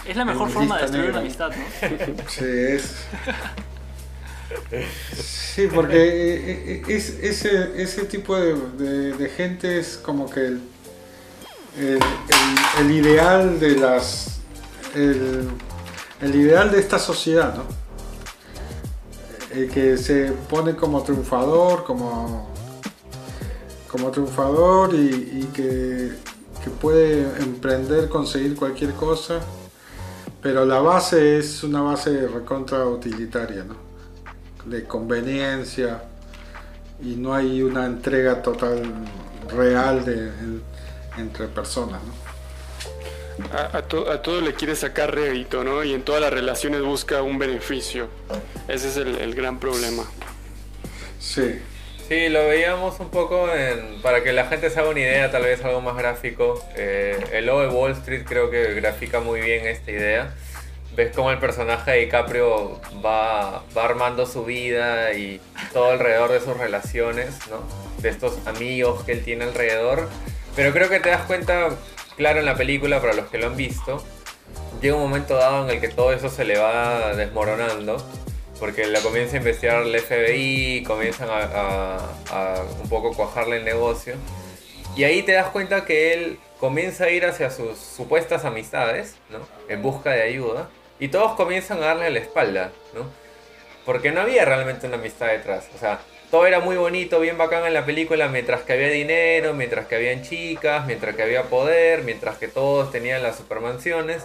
[0.06, 2.28] Es la mejor forma de destruir una amistad, ¿no?
[2.28, 2.94] Sí, es...
[5.14, 10.60] Sí, porque eh, eh, es, ese, ese tipo de, gente es como que el,
[12.78, 14.40] el, ideal de las...
[14.94, 15.48] El,
[16.22, 17.64] ideal de esta sociedad, ¿no?
[19.54, 22.50] El que se pone como triunfador, como,
[23.88, 26.12] como triunfador y, y que,
[26.62, 29.40] que puede emprender, conseguir cualquier cosa,
[30.42, 33.87] pero la base es una base recontra utilitaria, ¿no?
[34.64, 36.02] De conveniencia
[37.00, 38.82] y no hay una entrega total
[39.48, 40.62] real de, en-
[41.16, 42.14] entre personas, ¿no?
[43.52, 45.84] A, a to- a todo le quiere sacar rédito, ¿no?
[45.84, 48.08] Y en todas las relaciones busca un beneficio.
[48.66, 50.04] Ese es el, el gran problema.
[51.18, 51.58] Sí,
[52.08, 55.42] Sí, lo veíamos un poco en, para que la gente se haga una idea, tal
[55.42, 56.58] vez algo más gráfico.
[56.74, 60.34] Eh, el logo de Wall Street creo que grafica muy bien esta idea.
[60.98, 65.40] Ves cómo el personaje de DiCaprio va, va armando su vida y
[65.72, 67.60] todo alrededor de sus relaciones, ¿no?
[68.02, 70.08] De estos amigos que él tiene alrededor.
[70.56, 71.68] Pero creo que te das cuenta,
[72.16, 74.02] claro, en la película, para los que lo han visto,
[74.82, 78.04] llega un momento dado en el que todo eso se le va desmoronando
[78.58, 83.64] porque la comienza a investigar el FBI, comienzan a, a- a un poco cuajarle el
[83.64, 84.16] negocio.
[84.96, 89.38] Y ahí te das cuenta que él comienza a ir hacia sus supuestas amistades, ¿no?
[89.68, 90.68] En busca de ayuda.
[91.00, 93.02] Y todos comienzan a darle la espalda, ¿no?
[93.84, 95.68] Porque no había realmente una amistad detrás.
[95.74, 99.54] O sea, todo era muy bonito, bien bacán en la película, mientras que había dinero,
[99.54, 104.24] mientras que habían chicas, mientras que había poder, mientras que todos tenían las supermansiones.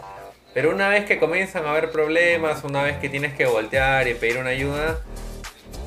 [0.53, 4.15] Pero una vez que comienzan a haber problemas, una vez que tienes que voltear y
[4.15, 4.99] pedir una ayuda,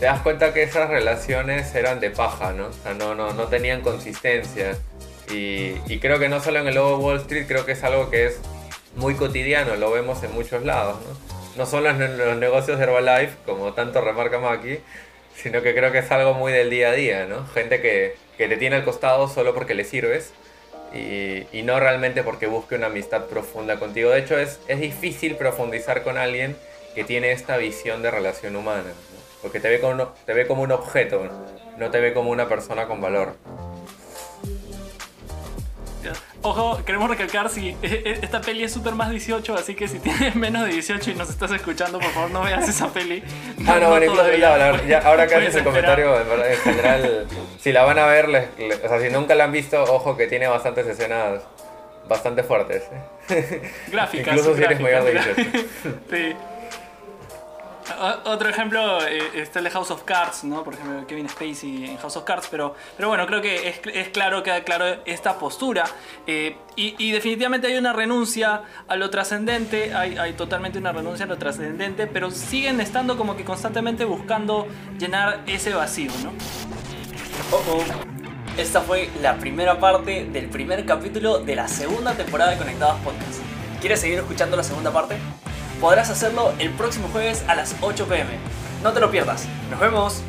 [0.01, 2.69] te das cuenta que esas relaciones eran de paja, ¿no?
[2.69, 4.77] O sea, no, no, no tenían consistencia.
[5.31, 8.11] Y, y creo que no solo en el lobo Wall Street, creo que es algo
[8.11, 8.41] que es
[8.97, 11.37] muy cotidiano, lo vemos en muchos lados, ¿no?
[11.57, 14.79] No solo en los negocios de Herbalife, como tanto remarca Maki,
[15.35, 17.47] sino que creo que es algo muy del día a día, ¿no?
[17.47, 20.33] Gente que, que te tiene al costado solo porque le sirves
[20.93, 24.11] y, y no realmente porque busque una amistad profunda contigo.
[24.11, 26.57] De hecho, es, es difícil profundizar con alguien
[26.95, 28.93] que tiene esta visión de relación humana,
[29.43, 31.29] porque te ve, como te ve como un objeto,
[31.77, 33.37] no te ve como una persona con valor.
[36.43, 39.99] Ojo, queremos recalcar si eh, eh, esta peli es súper más 18, así que si
[40.01, 43.23] tienes menos de 18 y nos estás escuchando, por favor no veas esa peli.
[43.67, 47.27] Ah, no, bueno, incluso, ya, la verdad, ya, ahora que haces el comentario, en, general,
[47.61, 50.17] si la van a ver, les- les- o sea, si nunca la han visto, ojo
[50.17, 51.41] que tiene bastantes escenas
[52.09, 52.85] bastante fuertes.
[53.91, 54.29] Gráficas.
[54.29, 55.47] Incluso si eres mayor de gráficas.
[56.11, 56.37] sí.
[58.25, 60.65] Otro ejemplo eh, está el de House of Cards, ¿no?
[60.65, 64.09] Por ejemplo, Kevin Spacey en House of Cards, pero, pero bueno, creo que es, es
[64.09, 65.85] claro, queda claro esta postura.
[66.27, 71.25] eh, y, y definitivamente hay una renuncia a lo trascendente, hay, hay totalmente una renuncia
[71.25, 74.67] a lo trascendente, pero siguen estando como que constantemente buscando
[74.99, 76.33] llenar ese vacío, ¿no?
[77.53, 77.85] Oh, oh.
[78.61, 83.41] Esta fue la primera parte del primer capítulo de la segunda temporada de Conectados Podcast.
[83.81, 85.17] ¿Quieres seguir escuchando la segunda parte?
[85.81, 88.39] Podrás hacerlo el próximo jueves a las 8 pm.
[88.83, 89.47] No te lo pierdas.
[89.71, 90.23] Nos vemos.